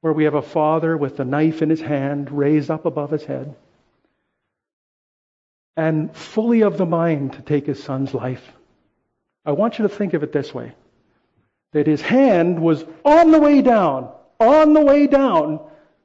Where 0.00 0.12
we 0.12 0.24
have 0.24 0.34
a 0.34 0.42
father 0.42 0.96
with 0.96 1.20
a 1.20 1.24
knife 1.24 1.62
in 1.62 1.70
his 1.70 1.80
hand 1.80 2.30
raised 2.30 2.70
up 2.70 2.84
above 2.84 3.10
his 3.10 3.24
head 3.24 3.54
and 5.76 6.14
fully 6.16 6.62
of 6.62 6.78
the 6.78 6.86
mind 6.86 7.34
to 7.34 7.42
take 7.42 7.66
his 7.66 7.82
son's 7.82 8.14
life. 8.14 8.52
I 9.44 9.52
want 9.52 9.78
you 9.78 9.82
to 9.82 9.94
think 9.94 10.14
of 10.14 10.22
it 10.22 10.32
this 10.32 10.54
way 10.54 10.72
that 11.72 11.86
his 11.86 12.00
hand 12.00 12.60
was 12.60 12.84
on 13.04 13.30
the 13.30 13.38
way 13.38 13.60
down, 13.60 14.10
on 14.40 14.72
the 14.72 14.80
way 14.80 15.06
down, 15.06 15.60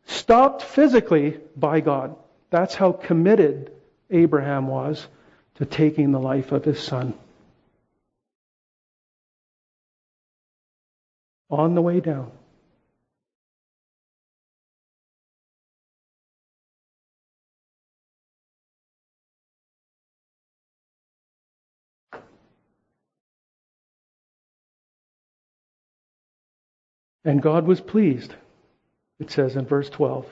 stopped 0.05 0.63
physically 0.63 1.39
by 1.55 1.79
God. 1.79 2.15
That's 2.49 2.75
how 2.75 2.91
committed 2.91 3.71
Abraham 4.09 4.67
was 4.67 5.07
to 5.55 5.65
taking 5.65 6.11
the 6.11 6.19
life 6.19 6.51
of 6.51 6.65
his 6.65 6.79
son. 6.79 7.13
On 11.51 11.75
the 11.75 11.81
way 11.81 11.99
down. 11.99 12.31
And 27.23 27.41
God 27.41 27.67
was 27.67 27.81
pleased, 27.81 28.33
it 29.19 29.29
says 29.29 29.55
in 29.55 29.65
verse 29.65 29.89
12. 29.89 30.25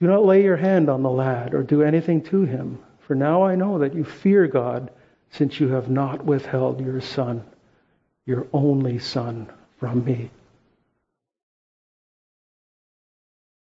Do 0.00 0.06
not 0.06 0.24
lay 0.24 0.44
your 0.44 0.56
hand 0.56 0.88
on 0.88 1.02
the 1.02 1.10
lad 1.10 1.52
or 1.52 1.62
do 1.62 1.82
anything 1.82 2.22
to 2.24 2.42
him, 2.42 2.78
for 3.00 3.14
now 3.16 3.42
I 3.42 3.56
know 3.56 3.78
that 3.78 3.94
you 3.94 4.04
fear 4.04 4.46
God, 4.46 4.92
since 5.30 5.58
you 5.58 5.68
have 5.68 5.90
not 5.90 6.24
withheld 6.24 6.80
your 6.80 7.00
son, 7.00 7.44
your 8.24 8.46
only 8.52 8.98
son, 8.98 9.50
from 9.80 10.04
me. 10.04 10.30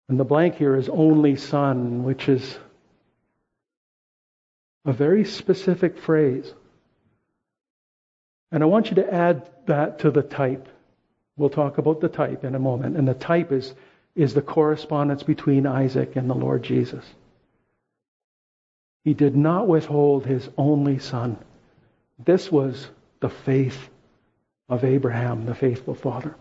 And 0.09 0.19
the 0.19 0.25
blank 0.25 0.57
here 0.57 0.77
is 0.77 0.89
only 0.89 1.37
son, 1.37 2.05
which 2.05 2.29
is 2.29 2.59
a 4.85 4.93
very 4.93 5.25
specific 5.25 5.99
phrase. 5.99 6.53
And 8.51 8.63
I 8.63 8.67
want 8.67 8.89
you 8.89 8.97
to 8.97 9.13
add 9.13 9.51
that 9.67 10.01
to 10.01 10.11
the 10.11 10.23
type. 10.23 10.69
We'll 11.37 11.51
talk 11.51 11.79
about 11.79 12.01
the 12.01 12.09
type 12.09 12.45
in 12.45 12.55
a 12.55 12.61
moment. 12.61 12.97
And 12.97 13.07
the 13.07 13.15
type 13.15 13.53
is, 13.53 13.75
is 14.15 14.33
the 14.33 14.43
correspondence 14.43 15.23
between 15.23 15.67
Isaac 15.67 16.17
and 16.17 16.31
the 16.31 16.35
Lord 16.35 16.63
Jesus. 16.63 17.05
He 19.05 19.13
did 19.13 19.37
not 19.37 19.69
withhold 19.69 20.25
his 20.25 20.49
only 20.57 20.99
son. 20.99 21.37
This 22.25 22.51
was 22.51 22.89
the 23.21 23.29
faith 23.29 23.91
of 24.69 24.85
Abraham, 24.85 25.47
the 25.47 25.55
faithful 25.55 25.95
father. 25.95 26.35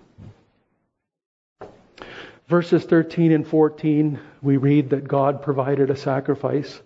Verses 2.48 2.84
13 2.86 3.32
and 3.32 3.48
14, 3.48 4.20
we 4.42 4.58
read 4.58 4.92
that 4.92 5.08
God 5.08 5.42
provided 5.42 5.90
a 5.90 5.96
sacrifice 5.96 6.80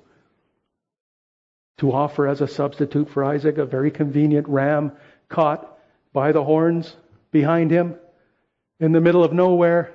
to 1.78 1.92
offer 1.92 2.28
as 2.28 2.42
a 2.42 2.48
substitute 2.48 3.10
for 3.10 3.24
Isaac, 3.24 3.58
a 3.58 3.66
very 3.66 3.92
convenient 3.92 4.48
ram 4.48 4.92
caught 5.28 5.78
by 6.14 6.32
the 6.32 6.44
horns 6.44 6.96
behind 7.32 7.72
him 7.72 7.96
in 8.80 8.92
the 8.92 9.02
middle 9.02 9.24
of 9.24 9.34
nowhere. 9.34 9.94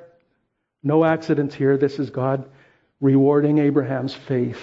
No 0.82 1.04
accidents 1.04 1.54
here. 1.54 1.76
This 1.76 1.98
is 1.98 2.10
God 2.10 2.48
rewarding 3.00 3.58
Abraham's 3.58 4.14
faith, 4.14 4.60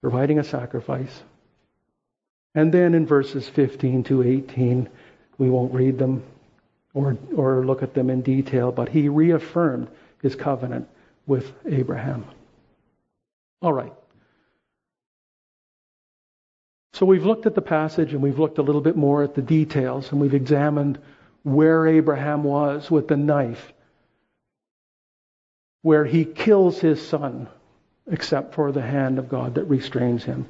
providing 0.00 0.38
a 0.38 0.44
sacrifice. 0.44 1.22
And 2.54 2.72
then 2.72 2.94
in 2.94 3.06
verses 3.06 3.48
15 3.48 4.04
to 4.04 4.22
18, 4.22 4.88
we 5.40 5.48
won't 5.48 5.72
read 5.72 5.98
them 5.98 6.22
or, 6.92 7.16
or 7.34 7.64
look 7.64 7.82
at 7.82 7.94
them 7.94 8.10
in 8.10 8.20
detail, 8.20 8.70
but 8.70 8.90
he 8.90 9.08
reaffirmed 9.08 9.88
his 10.22 10.36
covenant 10.36 10.86
with 11.26 11.50
Abraham. 11.66 12.26
All 13.62 13.72
right. 13.72 13.92
So 16.92 17.06
we've 17.06 17.24
looked 17.24 17.46
at 17.46 17.54
the 17.54 17.62
passage 17.62 18.12
and 18.12 18.22
we've 18.22 18.38
looked 18.38 18.58
a 18.58 18.62
little 18.62 18.82
bit 18.82 18.96
more 18.96 19.22
at 19.22 19.34
the 19.34 19.40
details 19.40 20.12
and 20.12 20.20
we've 20.20 20.34
examined 20.34 20.98
where 21.42 21.86
Abraham 21.86 22.44
was 22.44 22.90
with 22.90 23.08
the 23.08 23.16
knife, 23.16 23.72
where 25.80 26.04
he 26.04 26.26
kills 26.26 26.78
his 26.78 27.00
son, 27.00 27.48
except 28.06 28.54
for 28.54 28.72
the 28.72 28.82
hand 28.82 29.18
of 29.18 29.30
God 29.30 29.54
that 29.54 29.64
restrains 29.64 30.22
him. 30.22 30.46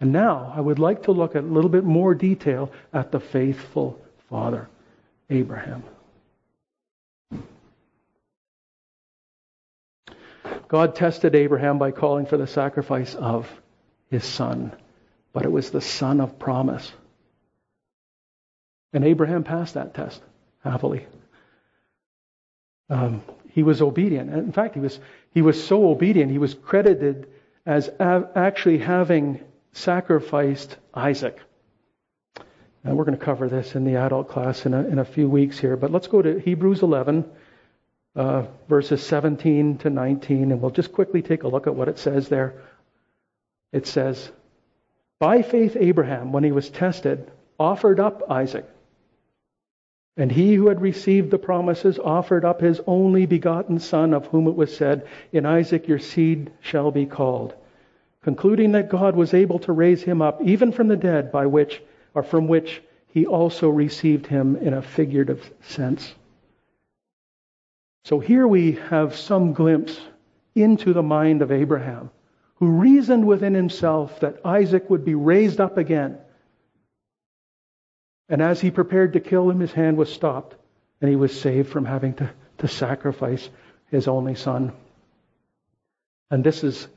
And 0.00 0.12
now 0.12 0.52
I 0.54 0.60
would 0.60 0.78
like 0.78 1.04
to 1.04 1.12
look 1.12 1.34
at 1.34 1.44
a 1.44 1.46
little 1.46 1.70
bit 1.70 1.84
more 1.84 2.14
detail 2.14 2.70
at 2.92 3.10
the 3.10 3.20
faithful 3.20 3.98
father, 4.30 4.68
Abraham. 5.30 5.82
God 10.68 10.94
tested 10.94 11.34
Abraham 11.34 11.78
by 11.78 11.90
calling 11.90 12.26
for 12.26 12.36
the 12.36 12.46
sacrifice 12.46 13.14
of 13.14 13.48
his 14.10 14.24
son 14.24 14.72
but 15.34 15.44
it 15.44 15.52
was 15.52 15.70
the 15.70 15.82
son 15.82 16.22
of 16.22 16.38
promise. 16.38 16.90
And 18.94 19.04
Abraham 19.04 19.44
passed 19.44 19.74
that 19.74 19.92
test 19.92 20.22
happily. 20.62 21.04
Um, 22.88 23.22
he 23.50 23.64
was 23.64 23.82
obedient. 23.82 24.32
In 24.32 24.52
fact, 24.52 24.74
he 24.74 24.80
was, 24.80 24.98
he 25.32 25.42
was 25.42 25.62
so 25.62 25.90
obedient, 25.90 26.30
he 26.30 26.38
was 26.38 26.54
credited 26.54 27.26
as 27.66 27.90
actually 27.98 28.78
having 28.78 29.40
sacrificed 29.72 30.76
Isaac. 30.94 31.40
And 32.84 32.98
we're 32.98 33.04
going 33.04 33.18
to 33.18 33.24
cover 33.24 33.48
this 33.48 33.74
in 33.74 33.84
the 33.84 33.96
adult 33.96 34.28
class 34.28 34.66
in 34.66 34.74
a, 34.74 34.86
in 34.86 34.98
a 34.98 35.04
few 35.04 35.28
weeks 35.28 35.58
here, 35.58 35.76
but 35.76 35.90
let's 35.90 36.06
go 36.06 36.20
to 36.20 36.38
Hebrews 36.38 36.82
11, 36.82 37.24
uh, 38.14 38.44
verses 38.68 39.02
17 39.02 39.78
to 39.78 39.90
19, 39.90 40.52
and 40.52 40.60
we'll 40.60 40.70
just 40.70 40.92
quickly 40.92 41.22
take 41.22 41.44
a 41.44 41.48
look 41.48 41.66
at 41.66 41.74
what 41.74 41.88
it 41.88 41.98
says 41.98 42.28
there. 42.28 42.54
It 43.72 43.86
says, 43.86 44.30
by 45.18 45.40
faith, 45.40 45.76
Abraham, 45.80 46.32
when 46.32 46.44
he 46.44 46.52
was 46.52 46.68
tested, 46.68 47.30
offered 47.58 47.98
up 47.98 48.30
Isaac. 48.30 48.68
And 50.16 50.30
he 50.30 50.54
who 50.54 50.68
had 50.68 50.80
received 50.82 51.30
the 51.30 51.38
promises 51.38 51.98
offered 51.98 52.44
up 52.44 52.60
his 52.60 52.80
only 52.86 53.24
begotten 53.24 53.78
son, 53.78 54.12
of 54.12 54.26
whom 54.26 54.46
it 54.46 54.54
was 54.54 54.76
said, 54.76 55.06
In 55.32 55.46
Isaac 55.46 55.88
your 55.88 55.98
seed 55.98 56.52
shall 56.60 56.90
be 56.90 57.06
called, 57.06 57.54
concluding 58.22 58.72
that 58.72 58.90
God 58.90 59.16
was 59.16 59.34
able 59.34 59.58
to 59.60 59.72
raise 59.72 60.02
him 60.02 60.20
up 60.20 60.42
even 60.42 60.70
from 60.70 60.88
the 60.88 60.96
dead, 60.96 61.32
by 61.32 61.46
which 61.46 61.82
or 62.14 62.22
from 62.22 62.48
which 62.48 62.82
he 63.08 63.26
also 63.26 63.68
received 63.68 64.26
him 64.26 64.56
in 64.56 64.72
a 64.74 64.82
figurative 64.82 65.52
sense. 65.62 66.14
So 68.04 68.18
here 68.18 68.46
we 68.46 68.72
have 68.72 69.16
some 69.16 69.52
glimpse 69.52 69.98
into 70.54 70.92
the 70.92 71.02
mind 71.02 71.42
of 71.42 71.52
Abraham 71.52 72.10
who 72.56 72.66
reasoned 72.66 73.26
within 73.26 73.54
himself 73.54 74.20
that 74.20 74.40
Isaac 74.44 74.88
would 74.88 75.04
be 75.04 75.14
raised 75.14 75.60
up 75.60 75.76
again. 75.76 76.18
And 78.28 78.40
as 78.40 78.60
he 78.60 78.70
prepared 78.70 79.14
to 79.14 79.20
kill 79.20 79.50
him, 79.50 79.60
his 79.60 79.72
hand 79.72 79.96
was 79.96 80.12
stopped, 80.12 80.56
and 81.00 81.10
he 81.10 81.16
was 81.16 81.38
saved 81.38 81.68
from 81.68 81.84
having 81.84 82.14
to, 82.14 82.30
to 82.58 82.68
sacrifice 82.68 83.48
his 83.90 84.08
only 84.08 84.34
son. 84.34 84.72
And 86.30 86.42
this 86.42 86.64
is 86.64 86.88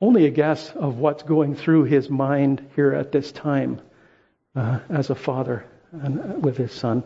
only 0.00 0.26
a 0.26 0.30
guess 0.30 0.74
of 0.74 0.98
what's 0.98 1.22
going 1.22 1.54
through 1.54 1.84
his 1.84 2.10
mind 2.10 2.66
here 2.74 2.92
at 2.92 3.12
this 3.12 3.32
time 3.32 3.80
uh, 4.56 4.80
as 4.88 5.10
a 5.10 5.14
father 5.14 5.64
and 5.92 6.18
uh, 6.18 6.38
with 6.38 6.56
his 6.56 6.72
son. 6.72 7.04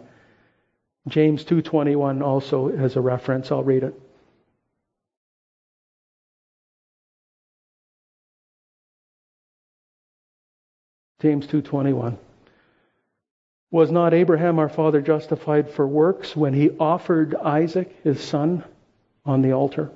James 1.09 1.45
2:21 1.45 2.23
also 2.23 2.69
as 2.69 2.97
a 2.97 3.01
reference. 3.01 3.51
I'll 3.51 3.65
read 3.65 3.83
it. 3.83 4.01
James 11.21 11.47
2:21 11.47 12.17
Was 13.71 13.91
not 13.91 14.15
Abraham 14.15 14.59
our 14.59 14.69
father 14.69 15.01
justified 15.03 15.71
for 15.71 15.87
works 15.87 16.37
when 16.37 16.55
he 16.55 16.71
offered 16.71 17.35
Isaac 17.35 17.95
his 18.05 18.21
son 18.21 18.65
on 19.25 19.43
the 19.43 19.53
altar? 19.53 19.91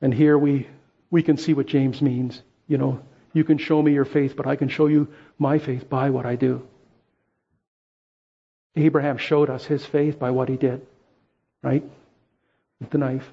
And 0.00 0.12
here 0.12 0.38
we 0.38 0.68
we 1.10 1.22
can 1.22 1.36
see 1.36 1.54
what 1.54 1.66
James 1.66 2.02
means. 2.02 2.42
You 2.68 2.78
know, 2.78 3.00
you 3.36 3.44
can 3.44 3.58
show 3.58 3.82
me 3.82 3.92
your 3.92 4.06
faith, 4.06 4.34
but 4.34 4.46
I 4.46 4.56
can 4.56 4.68
show 4.68 4.86
you 4.86 5.08
my 5.38 5.58
faith 5.58 5.90
by 5.90 6.08
what 6.08 6.24
I 6.24 6.36
do. 6.36 6.66
Abraham 8.74 9.18
showed 9.18 9.50
us 9.50 9.66
his 9.66 9.84
faith 9.84 10.18
by 10.18 10.30
what 10.30 10.48
he 10.48 10.56
did, 10.56 10.86
right? 11.62 11.84
With 12.80 12.90
the 12.90 12.98
knife. 12.98 13.30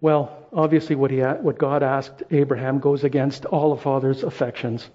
Well, 0.00 0.48
obviously, 0.52 0.96
what, 0.96 1.12
he, 1.12 1.20
what 1.20 1.58
God 1.58 1.84
asked 1.84 2.24
Abraham 2.30 2.80
goes 2.80 3.04
against 3.04 3.44
all 3.44 3.72
a 3.72 3.76
father's 3.76 4.24
affections. 4.24 4.88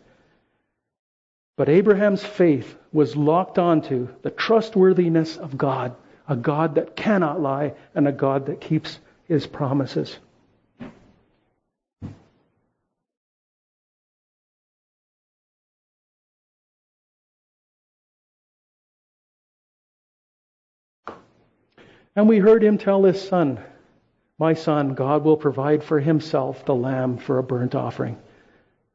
But 1.55 1.69
Abraham's 1.69 2.25
faith 2.25 2.75
was 2.91 3.15
locked 3.15 3.57
onto 3.57 4.09
the 4.23 4.31
trustworthiness 4.31 5.38
of 5.38 5.57
God, 5.57 5.95
a 6.27 6.35
God 6.35 6.75
that 6.75 6.95
cannot 6.95 7.41
lie, 7.41 7.73
and 7.93 8.07
a 8.07 8.11
God 8.11 8.47
that 8.47 8.61
keeps 8.61 8.99
his 9.27 9.45
promises. 9.45 10.17
And 22.15 22.29
we 22.29 22.38
heard 22.38 22.63
him 22.63 22.77
tell 22.77 23.03
his 23.03 23.21
son, 23.21 23.59
my 24.39 24.53
son, 24.53 24.95
God 24.95 25.23
will 25.23 25.38
provide 25.38 25.83
for 25.83 25.99
himself 25.99 26.65
the 26.65 26.75
lamb 26.75 27.17
for 27.17 27.39
a 27.39 27.43
burnt 27.43 27.75
offering. 27.75 28.17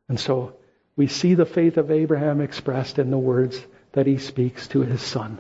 And 0.09 0.19
so 0.19 0.55
we 0.97 1.07
see 1.07 1.35
the 1.35 1.47
faith 1.47 1.77
of 1.77 1.91
Abraham 1.91 2.41
expressed 2.41 2.99
in 2.99 3.11
the 3.11 3.19
words 3.19 3.63
that 3.93 4.07
he 4.07 4.19
speaks 4.19 4.69
to 4.69 4.81
his 4.81 5.03
son. 5.03 5.39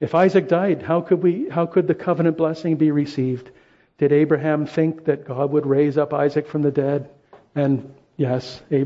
If 0.00 0.14
Isaac 0.14 0.48
died, 0.48 0.82
how 0.82 1.02
could 1.02 1.22
we 1.22 1.48
how 1.50 1.66
could 1.66 1.86
the 1.86 1.94
covenant 1.94 2.38
blessing 2.38 2.76
be 2.76 2.90
received? 2.90 3.50
Did 3.98 4.12
Abraham 4.12 4.66
think 4.66 5.04
that 5.04 5.26
God 5.26 5.50
would 5.52 5.66
raise 5.66 5.98
up 5.98 6.14
Isaac 6.14 6.48
from 6.48 6.62
the 6.62 6.70
dead? 6.70 7.10
And 7.54 7.94
yes, 8.16 8.62
uh, 8.72 8.84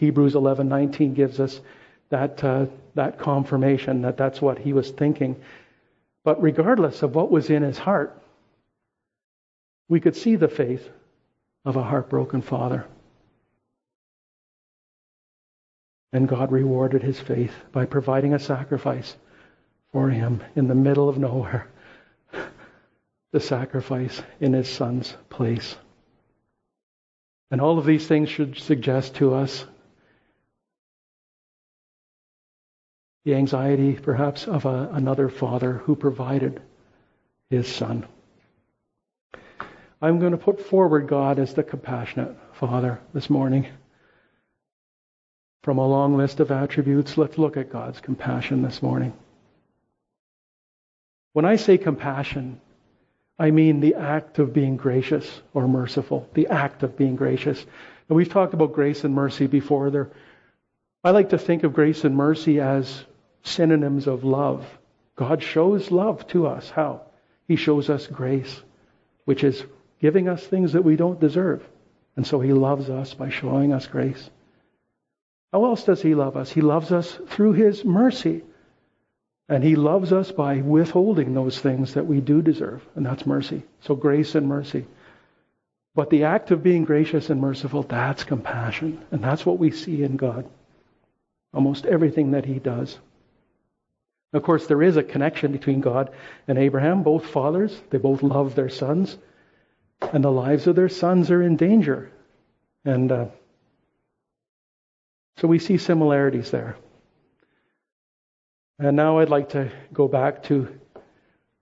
Hebrews 0.00 0.34
11:19 0.34 1.14
gives 1.14 1.38
us 1.38 1.60
that 2.08 2.42
uh, 2.42 2.66
that 2.94 3.18
confirmation 3.18 4.02
that 4.02 4.16
that's 4.16 4.40
what 4.40 4.58
he 4.58 4.72
was 4.72 4.90
thinking. 4.90 5.36
But 6.24 6.42
regardless 6.42 7.02
of 7.02 7.14
what 7.14 7.30
was 7.30 7.50
in 7.50 7.62
his 7.62 7.76
heart, 7.76 8.18
we 9.90 10.00
could 10.00 10.16
see 10.16 10.36
the 10.36 10.48
faith 10.48 10.88
of 11.66 11.76
a 11.76 11.82
heartbroken 11.82 12.40
father. 12.40 12.86
And 16.14 16.26
God 16.26 16.52
rewarded 16.52 17.02
his 17.02 17.20
faith 17.20 17.52
by 17.72 17.84
providing 17.84 18.32
a 18.32 18.38
sacrifice 18.38 19.14
for 19.94 20.10
him 20.10 20.42
in 20.56 20.66
the 20.66 20.74
middle 20.74 21.08
of 21.08 21.18
nowhere. 21.18 21.68
The 23.30 23.38
sacrifice 23.38 24.20
in 24.40 24.52
his 24.52 24.68
son's 24.68 25.16
place. 25.30 25.76
And 27.52 27.60
all 27.60 27.78
of 27.78 27.86
these 27.86 28.04
things 28.04 28.28
should 28.28 28.58
suggest 28.58 29.14
to 29.16 29.34
us 29.34 29.64
the 33.24 33.36
anxiety 33.36 33.92
perhaps 33.92 34.48
of 34.48 34.64
a, 34.64 34.90
another 34.92 35.28
father 35.28 35.74
who 35.74 35.94
provided 35.94 36.60
his 37.48 37.68
son. 37.68 38.04
I'm 40.02 40.18
going 40.18 40.32
to 40.32 40.38
put 40.38 40.60
forward 40.60 41.06
God 41.06 41.38
as 41.38 41.54
the 41.54 41.62
compassionate 41.62 42.36
Father 42.54 42.98
this 43.12 43.30
morning. 43.30 43.68
From 45.62 45.78
a 45.78 45.86
long 45.86 46.16
list 46.16 46.40
of 46.40 46.50
attributes, 46.50 47.16
let's 47.16 47.38
look 47.38 47.56
at 47.56 47.70
God's 47.70 48.00
compassion 48.00 48.62
this 48.62 48.82
morning. 48.82 49.12
When 51.34 51.44
I 51.44 51.56
say 51.56 51.78
compassion, 51.78 52.60
I 53.40 53.50
mean 53.50 53.80
the 53.80 53.96
act 53.96 54.38
of 54.38 54.54
being 54.54 54.76
gracious 54.76 55.42
or 55.52 55.66
merciful, 55.66 56.28
the 56.32 56.46
act 56.46 56.84
of 56.84 56.96
being 56.96 57.16
gracious. 57.16 57.60
And 58.08 58.16
we've 58.16 58.28
talked 58.28 58.54
about 58.54 58.72
grace 58.72 59.02
and 59.02 59.12
mercy 59.12 59.48
before. 59.48 59.90
There, 59.90 60.12
I 61.02 61.10
like 61.10 61.30
to 61.30 61.38
think 61.38 61.64
of 61.64 61.72
grace 61.72 62.04
and 62.04 62.14
mercy 62.14 62.60
as 62.60 63.04
synonyms 63.42 64.06
of 64.06 64.22
love. 64.22 64.64
God 65.16 65.42
shows 65.42 65.90
love 65.90 66.24
to 66.28 66.46
us. 66.46 66.70
How? 66.70 67.02
He 67.48 67.56
shows 67.56 67.90
us 67.90 68.06
grace, 68.06 68.62
which 69.24 69.42
is 69.42 69.64
giving 70.00 70.28
us 70.28 70.46
things 70.46 70.74
that 70.74 70.84
we 70.84 70.94
don't 70.94 71.18
deserve. 71.18 71.68
And 72.14 72.24
so 72.24 72.38
he 72.38 72.52
loves 72.52 72.88
us 72.88 73.12
by 73.12 73.30
showing 73.30 73.72
us 73.72 73.88
grace. 73.88 74.30
How 75.52 75.64
else 75.64 75.82
does 75.82 76.00
he 76.00 76.14
love 76.14 76.36
us? 76.36 76.52
He 76.52 76.60
loves 76.60 76.92
us 76.92 77.18
through 77.26 77.54
his 77.54 77.84
mercy. 77.84 78.44
And 79.48 79.62
he 79.62 79.76
loves 79.76 80.12
us 80.12 80.32
by 80.32 80.58
withholding 80.58 81.34
those 81.34 81.58
things 81.58 81.94
that 81.94 82.06
we 82.06 82.20
do 82.20 82.40
deserve, 82.40 82.82
and 82.94 83.04
that's 83.04 83.26
mercy. 83.26 83.62
So 83.80 83.94
grace 83.94 84.34
and 84.34 84.48
mercy. 84.48 84.86
But 85.94 86.10
the 86.10 86.24
act 86.24 86.50
of 86.50 86.62
being 86.62 86.84
gracious 86.84 87.30
and 87.30 87.40
merciful, 87.40 87.82
that's 87.82 88.24
compassion. 88.24 89.04
And 89.10 89.22
that's 89.22 89.46
what 89.46 89.58
we 89.58 89.70
see 89.70 90.02
in 90.02 90.16
God. 90.16 90.48
Almost 91.52 91.86
everything 91.86 92.32
that 92.32 92.44
he 92.44 92.58
does. 92.58 92.98
Of 94.32 94.42
course, 94.42 94.66
there 94.66 94.82
is 94.82 94.96
a 94.96 95.04
connection 95.04 95.52
between 95.52 95.80
God 95.80 96.10
and 96.48 96.58
Abraham. 96.58 97.04
Both 97.04 97.26
fathers, 97.26 97.80
they 97.90 97.98
both 97.98 98.22
love 98.22 98.56
their 98.56 98.68
sons, 98.68 99.16
and 100.12 100.24
the 100.24 100.32
lives 100.32 100.66
of 100.66 100.74
their 100.74 100.88
sons 100.88 101.30
are 101.30 101.42
in 101.42 101.56
danger. 101.56 102.10
And 102.84 103.12
uh, 103.12 103.26
so 105.36 105.46
we 105.46 105.60
see 105.60 105.78
similarities 105.78 106.50
there. 106.50 106.76
And 108.78 108.96
now 108.96 109.18
I'd 109.18 109.28
like 109.28 109.50
to 109.50 109.70
go 109.92 110.08
back 110.08 110.44
to 110.44 110.68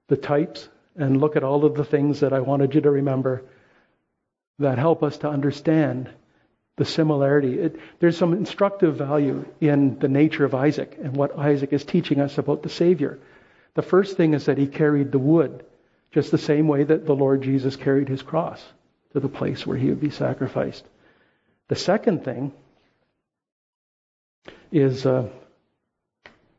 the 0.08 0.16
types 0.16 0.68
and 0.96 1.20
look 1.20 1.36
at 1.36 1.44
all 1.44 1.64
of 1.64 1.74
the 1.74 1.84
things 1.84 2.20
that 2.20 2.32
I 2.32 2.40
wanted 2.40 2.74
you 2.74 2.80
to 2.82 2.90
remember 2.90 3.44
that 4.58 4.78
help 4.78 5.02
us 5.02 5.18
to 5.18 5.28
understand 5.28 6.08
the 6.76 6.84
similarity. 6.84 7.58
It, 7.58 7.76
there's 7.98 8.16
some 8.16 8.32
instructive 8.32 8.96
value 8.96 9.44
in 9.60 9.98
the 9.98 10.08
nature 10.08 10.44
of 10.44 10.54
Isaac 10.54 10.98
and 11.02 11.14
what 11.16 11.38
Isaac 11.38 11.72
is 11.72 11.84
teaching 11.84 12.20
us 12.20 12.38
about 12.38 12.62
the 12.62 12.68
Savior. 12.68 13.18
The 13.74 13.82
first 13.82 14.16
thing 14.16 14.34
is 14.34 14.46
that 14.46 14.58
he 14.58 14.66
carried 14.66 15.12
the 15.12 15.18
wood, 15.18 15.64
just 16.12 16.30
the 16.30 16.38
same 16.38 16.68
way 16.68 16.84
that 16.84 17.06
the 17.06 17.14
Lord 17.14 17.42
Jesus 17.42 17.76
carried 17.76 18.08
his 18.08 18.22
cross 18.22 18.62
to 19.12 19.20
the 19.20 19.28
place 19.28 19.66
where 19.66 19.76
he 19.76 19.88
would 19.88 20.00
be 20.00 20.10
sacrificed. 20.10 20.84
The 21.68 21.76
second 21.76 22.24
thing 22.24 22.52
is 24.70 25.04
uh, 25.06 25.28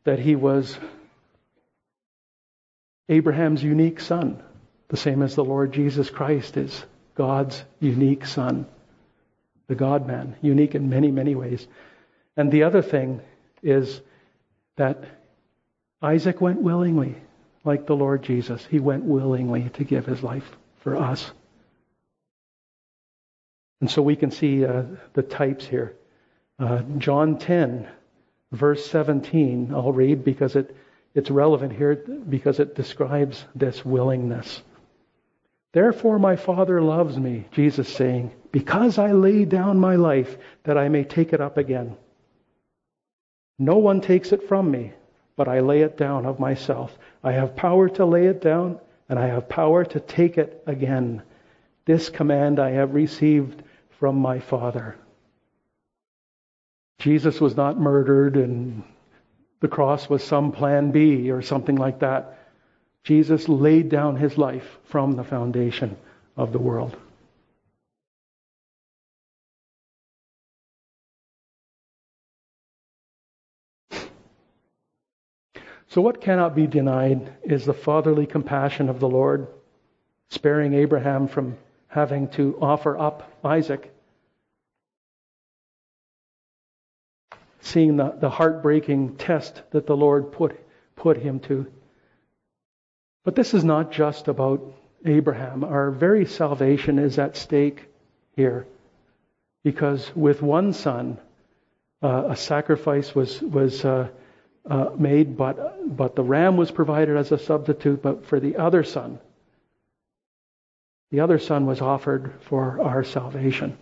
that 0.04 0.18
he 0.18 0.36
was 0.36 0.78
Abraham's 3.08 3.62
unique 3.62 4.00
son, 4.00 4.42
the 4.88 4.96
same 4.96 5.22
as 5.22 5.34
the 5.34 5.44
Lord 5.44 5.72
Jesus 5.72 6.10
Christ 6.10 6.56
is 6.56 6.84
God's 7.14 7.62
unique 7.80 8.26
son, 8.26 8.66
the 9.66 9.74
God 9.74 10.06
man, 10.06 10.36
unique 10.42 10.74
in 10.74 10.88
many, 10.88 11.10
many 11.10 11.34
ways. 11.34 11.66
And 12.36 12.50
the 12.50 12.64
other 12.64 12.82
thing 12.82 13.20
is 13.62 14.00
that 14.76 15.04
Isaac 16.02 16.40
went 16.40 16.60
willingly, 16.60 17.16
like 17.64 17.86
the 17.86 17.96
Lord 17.96 18.22
Jesus. 18.22 18.64
He 18.66 18.78
went 18.78 19.04
willingly 19.04 19.70
to 19.74 19.84
give 19.84 20.06
his 20.06 20.22
life 20.22 20.50
for 20.80 20.96
us. 20.96 21.30
And 23.80 23.90
so 23.90 24.02
we 24.02 24.16
can 24.16 24.30
see 24.30 24.64
uh, 24.64 24.84
the 25.14 25.22
types 25.22 25.66
here. 25.66 25.94
Uh, 26.58 26.82
John 26.98 27.38
10 27.38 27.88
verse 28.54 28.86
17, 28.86 29.72
I'll 29.74 29.92
read 29.92 30.24
because 30.24 30.56
it, 30.56 30.74
it's 31.14 31.30
relevant 31.30 31.72
here 31.72 31.94
because 31.94 32.60
it 32.60 32.74
describes 32.74 33.44
this 33.54 33.84
willingness. 33.84 34.62
Therefore, 35.72 36.18
my 36.18 36.36
Father 36.36 36.80
loves 36.80 37.18
me, 37.18 37.46
Jesus 37.50 37.88
saying, 37.88 38.32
because 38.52 38.98
I 38.98 39.12
lay 39.12 39.44
down 39.44 39.78
my 39.78 39.96
life 39.96 40.36
that 40.62 40.78
I 40.78 40.88
may 40.88 41.02
take 41.02 41.32
it 41.32 41.40
up 41.40 41.58
again. 41.58 41.96
No 43.58 43.78
one 43.78 44.00
takes 44.00 44.32
it 44.32 44.48
from 44.48 44.70
me, 44.70 44.92
but 45.36 45.48
I 45.48 45.60
lay 45.60 45.82
it 45.82 45.96
down 45.96 46.26
of 46.26 46.38
myself. 46.38 46.96
I 47.22 47.32
have 47.32 47.56
power 47.56 47.88
to 47.88 48.04
lay 48.04 48.26
it 48.26 48.40
down, 48.40 48.78
and 49.08 49.18
I 49.18 49.26
have 49.26 49.48
power 49.48 49.84
to 49.84 50.00
take 50.00 50.38
it 50.38 50.62
again. 50.66 51.22
This 51.86 52.08
command 52.08 52.60
I 52.60 52.70
have 52.70 52.94
received 52.94 53.62
from 53.98 54.16
my 54.16 54.38
Father. 54.38 54.96
Jesus 56.98 57.40
was 57.40 57.56
not 57.56 57.78
murdered 57.78 58.36
and 58.36 58.82
the 59.60 59.68
cross 59.68 60.08
was 60.08 60.22
some 60.22 60.52
plan 60.52 60.90
B 60.90 61.30
or 61.30 61.42
something 61.42 61.76
like 61.76 62.00
that. 62.00 62.38
Jesus 63.02 63.48
laid 63.48 63.88
down 63.88 64.16
his 64.16 64.38
life 64.38 64.78
from 64.84 65.12
the 65.12 65.24
foundation 65.24 65.96
of 66.36 66.52
the 66.52 66.58
world. 66.58 66.96
So, 75.88 76.00
what 76.00 76.20
cannot 76.20 76.56
be 76.56 76.66
denied 76.66 77.32
is 77.44 77.64
the 77.64 77.72
fatherly 77.72 78.26
compassion 78.26 78.88
of 78.88 78.98
the 78.98 79.08
Lord, 79.08 79.46
sparing 80.28 80.74
Abraham 80.74 81.28
from 81.28 81.56
having 81.86 82.26
to 82.30 82.58
offer 82.60 82.98
up 82.98 83.30
Isaac 83.44 83.93
seeing 87.64 87.96
the, 87.96 88.14
the 88.20 88.28
heartbreaking 88.28 89.16
test 89.16 89.62
that 89.70 89.86
the 89.86 89.96
Lord 89.96 90.32
put, 90.32 90.60
put 90.96 91.16
him 91.16 91.40
to. 91.40 91.66
But 93.24 93.34
this 93.34 93.54
is 93.54 93.64
not 93.64 93.90
just 93.90 94.28
about 94.28 94.74
Abraham. 95.04 95.64
Our 95.64 95.90
very 95.90 96.26
salvation 96.26 96.98
is 96.98 97.18
at 97.18 97.36
stake 97.36 97.88
here. 98.36 98.66
Because 99.62 100.14
with 100.14 100.42
one 100.42 100.74
son, 100.74 101.18
uh, 102.02 102.24
a 102.28 102.36
sacrifice 102.36 103.14
was, 103.14 103.40
was 103.40 103.82
uh, 103.82 104.08
uh, 104.68 104.90
made, 104.98 105.38
but, 105.38 105.96
but 105.96 106.16
the 106.16 106.22
ram 106.22 106.58
was 106.58 106.70
provided 106.70 107.16
as 107.16 107.32
a 107.32 107.38
substitute. 107.38 108.02
But 108.02 108.26
for 108.26 108.40
the 108.40 108.56
other 108.56 108.84
son, 108.84 109.18
the 111.10 111.20
other 111.20 111.38
son 111.38 111.64
was 111.64 111.80
offered 111.80 112.34
for 112.42 112.82
our 112.82 113.04
salvation. 113.04 113.78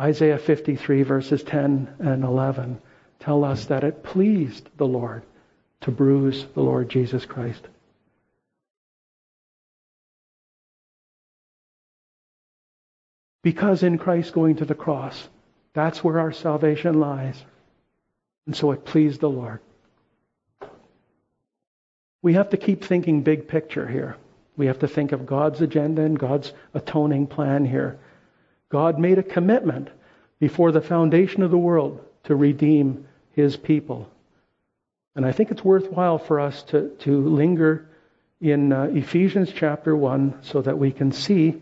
Isaiah 0.00 0.38
53, 0.38 1.02
verses 1.02 1.42
10 1.42 1.96
and 1.98 2.24
11, 2.24 2.80
tell 3.18 3.44
us 3.44 3.66
that 3.66 3.84
it 3.84 4.02
pleased 4.02 4.66
the 4.78 4.86
Lord 4.86 5.22
to 5.82 5.90
bruise 5.90 6.46
the 6.54 6.62
Lord 6.62 6.88
Jesus 6.88 7.26
Christ. 7.26 7.68
Because 13.42 13.82
in 13.82 13.98
Christ 13.98 14.32
going 14.32 14.56
to 14.56 14.64
the 14.64 14.74
cross, 14.74 15.28
that's 15.74 16.02
where 16.02 16.18
our 16.18 16.32
salvation 16.32 16.98
lies. 16.98 17.36
And 18.46 18.56
so 18.56 18.72
it 18.72 18.86
pleased 18.86 19.20
the 19.20 19.30
Lord. 19.30 19.60
We 22.22 22.34
have 22.34 22.50
to 22.50 22.56
keep 22.56 22.84
thinking 22.84 23.22
big 23.22 23.48
picture 23.48 23.86
here. 23.86 24.16
We 24.56 24.66
have 24.66 24.78
to 24.80 24.88
think 24.88 25.12
of 25.12 25.26
God's 25.26 25.60
agenda 25.60 26.02
and 26.02 26.18
God's 26.18 26.52
atoning 26.74 27.26
plan 27.26 27.64
here. 27.64 27.98
God 28.70 28.98
made 28.98 29.18
a 29.18 29.22
commitment 29.22 29.88
before 30.38 30.72
the 30.72 30.80
foundation 30.80 31.42
of 31.42 31.50
the 31.50 31.58
world 31.58 32.04
to 32.24 32.34
redeem 32.34 33.06
his 33.32 33.56
people. 33.56 34.08
And 35.14 35.26
I 35.26 35.32
think 35.32 35.50
it's 35.50 35.64
worthwhile 35.64 36.18
for 36.18 36.40
us 36.40 36.62
to, 36.64 36.88
to 37.00 37.28
linger 37.28 37.88
in 38.40 38.72
uh, 38.72 38.84
Ephesians 38.84 39.52
chapter 39.54 39.94
1 39.94 40.38
so 40.42 40.62
that 40.62 40.78
we 40.78 40.92
can 40.92 41.12
see 41.12 41.60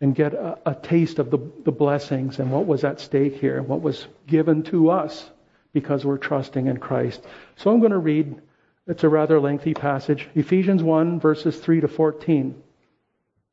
and 0.00 0.14
get 0.14 0.34
a, 0.34 0.58
a 0.66 0.74
taste 0.74 1.18
of 1.18 1.30
the, 1.30 1.38
the 1.64 1.72
blessings 1.72 2.38
and 2.38 2.52
what 2.52 2.66
was 2.66 2.84
at 2.84 3.00
stake 3.00 3.36
here 3.36 3.58
and 3.58 3.66
what 3.66 3.80
was 3.80 4.06
given 4.26 4.62
to 4.62 4.90
us 4.90 5.28
because 5.72 6.04
we're 6.04 6.18
trusting 6.18 6.66
in 6.66 6.78
Christ. 6.78 7.22
So 7.56 7.70
I'm 7.70 7.80
going 7.80 7.92
to 7.92 7.98
read, 7.98 8.40
it's 8.86 9.04
a 9.04 9.08
rather 9.08 9.40
lengthy 9.40 9.74
passage, 9.74 10.28
Ephesians 10.34 10.82
1, 10.82 11.20
verses 11.20 11.58
3 11.58 11.80
to 11.80 11.88
14. 11.88 12.62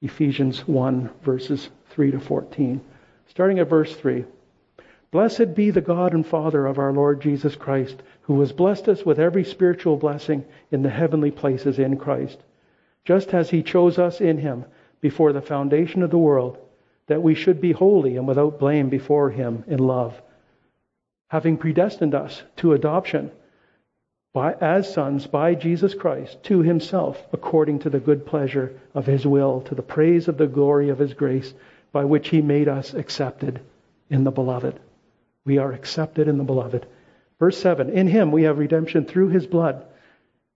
Ephesians 0.03 0.67
1, 0.67 1.09
verses 1.23 1.69
3 1.91 2.11
to 2.11 2.19
14. 2.19 2.81
Starting 3.29 3.59
at 3.59 3.69
verse 3.69 3.95
3. 3.95 4.25
Blessed 5.11 5.55
be 5.55 5.71
the 5.71 5.79
God 5.79 6.13
and 6.13 6.27
Father 6.27 6.65
of 6.65 6.77
our 6.77 6.91
Lord 6.91 7.21
Jesus 7.21 7.55
Christ, 7.55 8.03
who 8.23 8.37
has 8.41 8.51
blessed 8.51 8.89
us 8.89 9.05
with 9.05 9.17
every 9.17 9.45
spiritual 9.45 9.95
blessing 9.95 10.43
in 10.71 10.83
the 10.83 10.89
heavenly 10.89 11.31
places 11.31 11.79
in 11.79 11.95
Christ, 11.97 12.37
just 13.05 13.33
as 13.33 13.49
he 13.49 13.63
chose 13.63 13.97
us 13.97 14.19
in 14.19 14.39
him 14.39 14.65
before 14.99 15.31
the 15.31 15.41
foundation 15.41 16.03
of 16.03 16.11
the 16.11 16.17
world, 16.17 16.57
that 17.07 17.23
we 17.23 17.33
should 17.33 17.61
be 17.61 17.71
holy 17.71 18.17
and 18.17 18.27
without 18.27 18.59
blame 18.59 18.89
before 18.89 19.29
him 19.29 19.63
in 19.67 19.79
love, 19.79 20.21
having 21.29 21.57
predestined 21.57 22.13
us 22.13 22.43
to 22.57 22.73
adoption 22.73 23.31
by, 24.33 24.53
as 24.53 24.91
sons 24.91 25.27
by 25.27 25.53
Jesus 25.53 25.93
Christ 25.93 26.41
to 26.45 26.63
himself, 26.63 27.23
according 27.31 27.79
to 27.79 27.89
the 27.91 27.99
good 27.99 28.25
pleasure 28.25 28.79
of 28.95 29.05
his 29.05 29.27
will, 29.27 29.61
to 29.61 29.75
the 29.75 29.83
praise 29.83 30.27
of 30.27 30.39
the 30.39 30.47
glory 30.47 30.89
of 30.89 30.97
his 30.97 31.13
grace, 31.13 31.53
by 31.91 32.03
which 32.03 32.29
he 32.29 32.41
made 32.41 32.67
us 32.67 32.95
accepted 32.95 33.61
in 34.09 34.23
the 34.23 34.31
beloved. 34.31 34.79
We 35.45 35.59
are 35.59 35.71
accepted 35.71 36.27
in 36.27 36.39
the 36.39 36.43
beloved. 36.43 36.87
Verse 37.37 37.59
7 37.59 37.91
In 37.91 38.07
him 38.07 38.31
we 38.31 38.43
have 38.43 38.57
redemption 38.57 39.05
through 39.05 39.29
his 39.29 39.45
blood, 39.45 39.85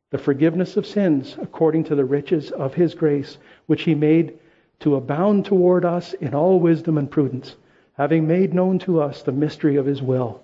the 0.10 0.18
forgiveness 0.18 0.76
of 0.76 0.88
sins, 0.88 1.38
according 1.40 1.84
to 1.86 1.96
the 1.96 2.06
riches 2.06 2.50
of 2.50 2.74
his 2.74 2.96
grace, 2.96 3.38
which 3.68 3.84
he 3.84 3.94
made 3.94 4.40
to 4.80 4.96
abound 4.96 5.46
toward 5.46 5.86
us 5.86 6.14
in 6.14 6.34
all 6.34 6.60
wisdom 6.60 6.98
and 6.98 7.12
prudence, 7.12 7.56
having 7.94 8.28
made 8.28 8.56
known 8.56 8.80
to 8.80 9.02
us 9.02 9.22
the 9.22 9.32
mystery 9.32 9.76
of 9.76 9.86
his 9.86 10.02
will 10.02 10.42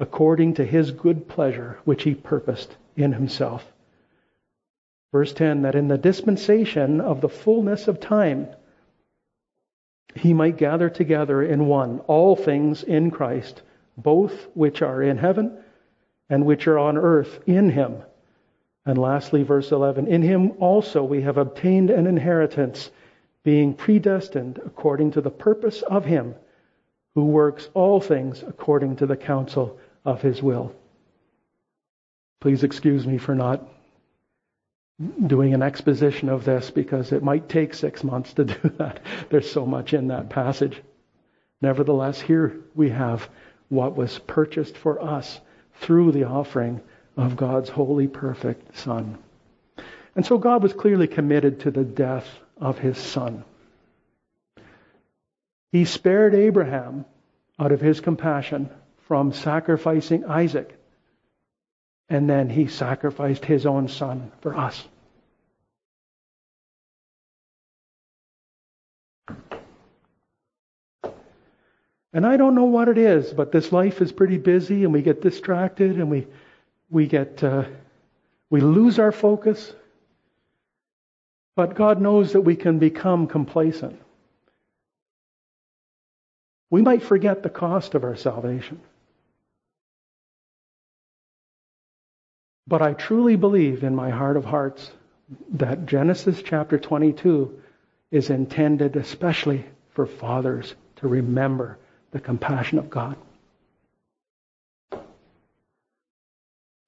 according 0.00 0.54
to 0.54 0.64
his 0.64 0.90
good 0.90 1.28
pleasure, 1.28 1.78
which 1.84 2.02
he 2.02 2.14
purposed 2.14 2.74
in 2.96 3.12
himself. 3.12 3.70
Verse 5.12 5.32
10 5.34 5.62
that 5.62 5.74
in 5.74 5.88
the 5.88 5.98
dispensation 5.98 7.00
of 7.00 7.20
the 7.20 7.28
fullness 7.28 7.86
of 7.86 8.00
time, 8.00 8.48
he 10.14 10.32
might 10.32 10.56
gather 10.56 10.88
together 10.88 11.42
in 11.42 11.66
one 11.66 12.00
all 12.00 12.34
things 12.34 12.82
in 12.82 13.10
Christ, 13.10 13.62
both 13.96 14.48
which 14.54 14.82
are 14.82 15.02
in 15.02 15.18
heaven 15.18 15.58
and 16.30 16.46
which 16.46 16.66
are 16.66 16.78
on 16.78 16.96
earth 16.96 17.40
in 17.46 17.68
him. 17.70 17.96
And 18.86 18.96
lastly, 18.96 19.42
verse 19.42 19.70
11 19.70 20.06
In 20.06 20.22
him 20.22 20.52
also 20.58 21.04
we 21.04 21.20
have 21.22 21.36
obtained 21.36 21.90
an 21.90 22.06
inheritance, 22.06 22.90
being 23.44 23.74
predestined 23.74 24.60
according 24.64 25.10
to 25.12 25.20
the 25.20 25.30
purpose 25.30 25.82
of 25.82 26.06
him 26.06 26.34
who 27.14 27.26
works 27.26 27.68
all 27.74 28.00
things 28.00 28.42
according 28.46 28.96
to 28.96 29.06
the 29.06 29.16
counsel 29.16 29.78
of 30.04 30.22
His 30.22 30.42
will. 30.42 30.74
Please 32.40 32.64
excuse 32.64 33.06
me 33.06 33.18
for 33.18 33.34
not 33.34 33.66
doing 35.26 35.54
an 35.54 35.62
exposition 35.62 36.28
of 36.28 36.44
this 36.44 36.70
because 36.70 37.12
it 37.12 37.22
might 37.22 37.48
take 37.48 37.74
six 37.74 38.04
months 38.04 38.32
to 38.34 38.44
do 38.44 38.68
that. 38.78 39.00
There's 39.30 39.50
so 39.50 39.66
much 39.66 39.94
in 39.94 40.08
that 40.08 40.30
passage. 40.30 40.82
Nevertheless, 41.60 42.20
here 42.20 42.60
we 42.74 42.90
have 42.90 43.28
what 43.68 43.96
was 43.96 44.18
purchased 44.18 44.76
for 44.76 45.02
us 45.02 45.40
through 45.80 46.12
the 46.12 46.24
offering 46.24 46.80
of 47.16 47.36
God's 47.36 47.68
holy, 47.68 48.08
perfect 48.08 48.76
Son. 48.76 49.18
And 50.16 50.24
so 50.24 50.38
God 50.38 50.62
was 50.62 50.72
clearly 50.72 51.06
committed 51.06 51.60
to 51.60 51.70
the 51.70 51.84
death 51.84 52.26
of 52.58 52.78
his 52.78 52.98
Son. 52.98 53.44
He 55.72 55.84
spared 55.84 56.34
Abraham 56.34 57.04
out 57.58 57.72
of 57.72 57.80
his 57.80 58.00
compassion 58.00 58.70
from 59.10 59.32
sacrificing 59.32 60.24
Isaac. 60.24 60.72
And 62.08 62.30
then 62.30 62.48
he 62.48 62.68
sacrificed 62.68 63.44
his 63.44 63.66
own 63.66 63.88
son 63.88 64.30
for 64.40 64.56
us. 64.56 64.86
And 72.12 72.24
I 72.24 72.36
don't 72.36 72.54
know 72.54 72.66
what 72.66 72.86
it 72.86 72.98
is, 72.98 73.32
but 73.32 73.50
this 73.50 73.72
life 73.72 74.00
is 74.00 74.12
pretty 74.12 74.38
busy 74.38 74.84
and 74.84 74.92
we 74.92 75.02
get 75.02 75.22
distracted 75.22 75.96
and 75.96 76.08
we, 76.08 76.28
we 76.88 77.08
get, 77.08 77.42
uh, 77.42 77.64
we 78.48 78.60
lose 78.60 79.00
our 79.00 79.10
focus. 79.10 79.74
But 81.56 81.74
God 81.74 82.00
knows 82.00 82.34
that 82.34 82.42
we 82.42 82.54
can 82.54 82.78
become 82.78 83.26
complacent. 83.26 84.00
We 86.70 86.80
might 86.80 87.02
forget 87.02 87.42
the 87.42 87.50
cost 87.50 87.96
of 87.96 88.04
our 88.04 88.14
salvation. 88.14 88.80
But 92.70 92.82
I 92.82 92.92
truly 92.92 93.34
believe 93.34 93.82
in 93.82 93.96
my 93.96 94.10
heart 94.10 94.36
of 94.36 94.44
hearts 94.44 94.92
that 95.54 95.86
Genesis 95.86 96.40
chapter 96.40 96.78
22 96.78 97.60
is 98.12 98.30
intended 98.30 98.94
especially 98.94 99.64
for 99.88 100.06
fathers 100.06 100.76
to 100.96 101.08
remember 101.08 101.78
the 102.12 102.20
compassion 102.20 102.78
of 102.78 102.88
God. 102.88 103.16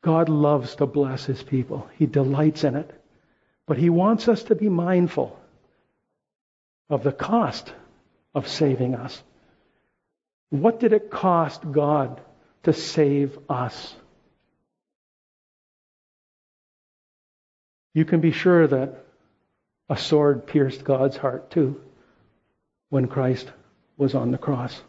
God 0.05 0.29
loves 0.29 0.77
to 0.77 0.87
bless 0.87 1.25
his 1.25 1.43
people. 1.43 1.89
He 1.99 2.07
delights 2.07 2.63
in 2.63 2.77
it. 2.77 2.89
But 3.67 3.77
he 3.77 3.91
wants 3.91 4.29
us 4.29 4.45
to 4.45 4.55
be 4.55 4.69
mindful 4.69 5.37
of 6.91 7.03
the 7.03 7.13
cost 7.13 7.73
of 8.37 8.47
saving 8.47 8.95
us. 8.95 9.21
What 10.51 10.79
did 10.79 10.93
it 10.93 11.11
cost 11.11 11.73
God 11.73 12.21
to 12.63 12.73
save 12.73 13.37
us? 13.49 13.97
You 17.95 18.05
can 18.05 18.21
be 18.21 18.33
sure 18.33 18.67
that 18.67 19.05
a 19.89 19.97
sword 19.97 20.47
pierced 20.47 20.85
God's 20.85 21.17
heart 21.17 21.51
too 21.51 21.81
when 22.89 23.09
Christ 23.09 23.51
was 23.97 24.15
on 24.15 24.31
the 24.31 24.39
cross. 24.39 24.81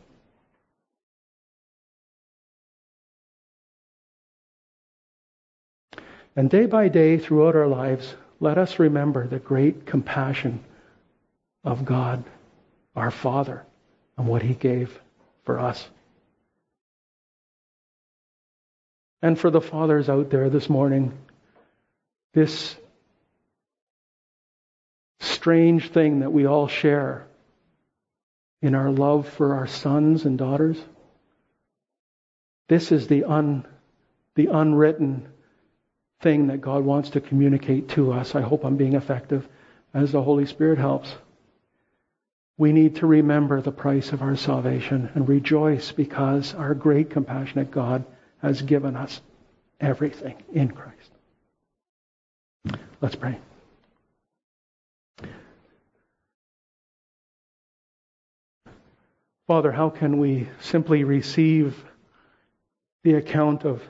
And 6.36 6.50
day 6.50 6.66
by 6.66 6.88
day 6.88 7.18
throughout 7.18 7.56
our 7.56 7.68
lives, 7.68 8.16
let 8.40 8.58
us 8.58 8.80
remember 8.80 9.28
the 9.28 9.40
great 9.40 9.86
compassion 9.86 10.64
of 11.64 11.86
God, 11.86 12.24
our 12.96 13.12
Father, 13.12 13.64
and 14.18 14.28
what 14.28 14.42
He 14.42 14.54
gave 14.54 15.00
for 15.44 15.60
us. 15.60 15.88
And 19.22 19.40
for 19.40 19.50
the 19.50 19.62
fathers 19.62 20.10
out 20.10 20.30
there 20.30 20.50
this 20.50 20.70
morning, 20.70 21.18
this 22.34 22.76
strange 25.44 25.92
thing 25.92 26.22
that 26.22 26.32
we 26.32 26.46
all 26.46 26.70
share 26.70 27.28
in 28.62 28.74
our 28.74 28.90
love 28.90 29.28
for 29.28 29.56
our 29.56 29.68
sons 29.68 30.24
and 30.24 30.38
daughters. 30.38 30.78
This 32.70 32.94
is 32.94 33.08
the, 33.08 33.26
un, 33.26 33.68
the 34.36 34.48
unwritten 34.48 35.28
thing 36.22 36.48
that 36.48 36.62
God 36.62 36.86
wants 36.86 37.10
to 37.10 37.20
communicate 37.20 37.90
to 37.90 38.14
us. 38.14 38.36
I 38.36 38.40
hope 38.40 38.64
I'm 38.64 38.78
being 38.78 38.94
effective 38.94 39.46
as 39.94 40.14
the 40.14 40.22
Holy 40.22 40.46
Spirit 40.46 40.78
helps. 40.78 41.14
We 42.58 42.72
need 42.72 42.96
to 42.98 43.06
remember 43.06 43.60
the 43.60 43.74
price 43.74 44.14
of 44.14 44.22
our 44.22 44.38
salvation 44.38 45.10
and 45.14 45.28
rejoice 45.28 45.92
because 45.92 46.56
our 46.56 46.74
great 46.74 47.10
compassionate 47.10 47.70
God 47.70 48.06
has 48.42 48.62
given 48.62 48.96
us 48.96 49.20
everything 49.82 50.42
in 50.54 50.72
Christ. 50.72 51.12
Let's 53.02 53.18
pray. 53.18 53.40
Father, 59.54 59.72
how 59.72 59.92
can 59.92 60.18
we 60.18 60.50
simply 60.62 61.04
receive 61.04 61.86
the 63.04 63.14
account 63.14 63.66
of 63.66 63.84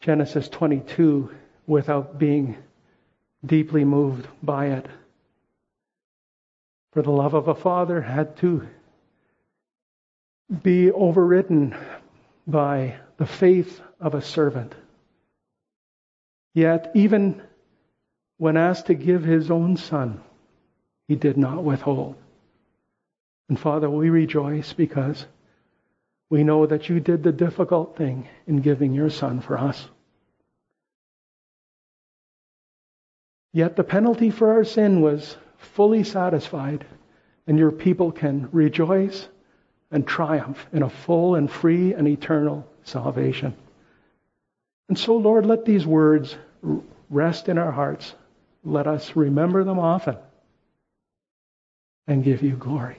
Genesis 0.00 0.48
22 0.48 1.30
without 1.66 2.18
being 2.18 2.56
deeply 3.44 3.84
moved 3.84 4.26
by 4.42 4.68
it? 4.68 4.86
For 6.94 7.02
the 7.02 7.10
love 7.10 7.34
of 7.34 7.48
a 7.48 7.54
father 7.54 8.00
had 8.00 8.38
to 8.38 8.66
be 10.62 10.90
overridden 10.90 11.76
by 12.46 12.96
the 13.18 13.26
faith 13.26 13.82
of 14.00 14.14
a 14.14 14.22
servant. 14.22 14.74
Yet, 16.54 16.90
even 16.94 17.42
when 18.38 18.56
asked 18.56 18.86
to 18.86 18.94
give 18.94 19.24
his 19.24 19.50
own 19.50 19.76
son, 19.76 20.22
he 21.06 21.16
did 21.16 21.36
not 21.36 21.62
withhold. 21.62 22.16
And 23.48 23.58
Father, 23.58 23.88
we 23.88 24.10
rejoice 24.10 24.72
because 24.72 25.24
we 26.28 26.42
know 26.42 26.66
that 26.66 26.88
you 26.88 26.98
did 27.00 27.22
the 27.22 27.32
difficult 27.32 27.96
thing 27.96 28.28
in 28.46 28.60
giving 28.60 28.92
your 28.92 29.10
Son 29.10 29.40
for 29.40 29.56
us. 29.56 29.88
Yet 33.52 33.76
the 33.76 33.84
penalty 33.84 34.30
for 34.30 34.52
our 34.52 34.64
sin 34.64 35.00
was 35.00 35.36
fully 35.56 36.04
satisfied, 36.04 36.84
and 37.46 37.58
your 37.58 37.70
people 37.70 38.12
can 38.12 38.48
rejoice 38.52 39.28
and 39.90 40.06
triumph 40.06 40.66
in 40.72 40.82
a 40.82 40.90
full 40.90 41.36
and 41.36 41.50
free 41.50 41.94
and 41.94 42.08
eternal 42.08 42.68
salvation. 42.82 43.54
And 44.88 44.98
so, 44.98 45.16
Lord, 45.16 45.46
let 45.46 45.64
these 45.64 45.86
words 45.86 46.36
rest 47.08 47.48
in 47.48 47.56
our 47.56 47.72
hearts. 47.72 48.14
Let 48.64 48.86
us 48.86 49.14
remember 49.16 49.64
them 49.64 49.78
often 49.78 50.16
and 52.06 52.24
give 52.24 52.42
you 52.42 52.56
glory. 52.56 52.98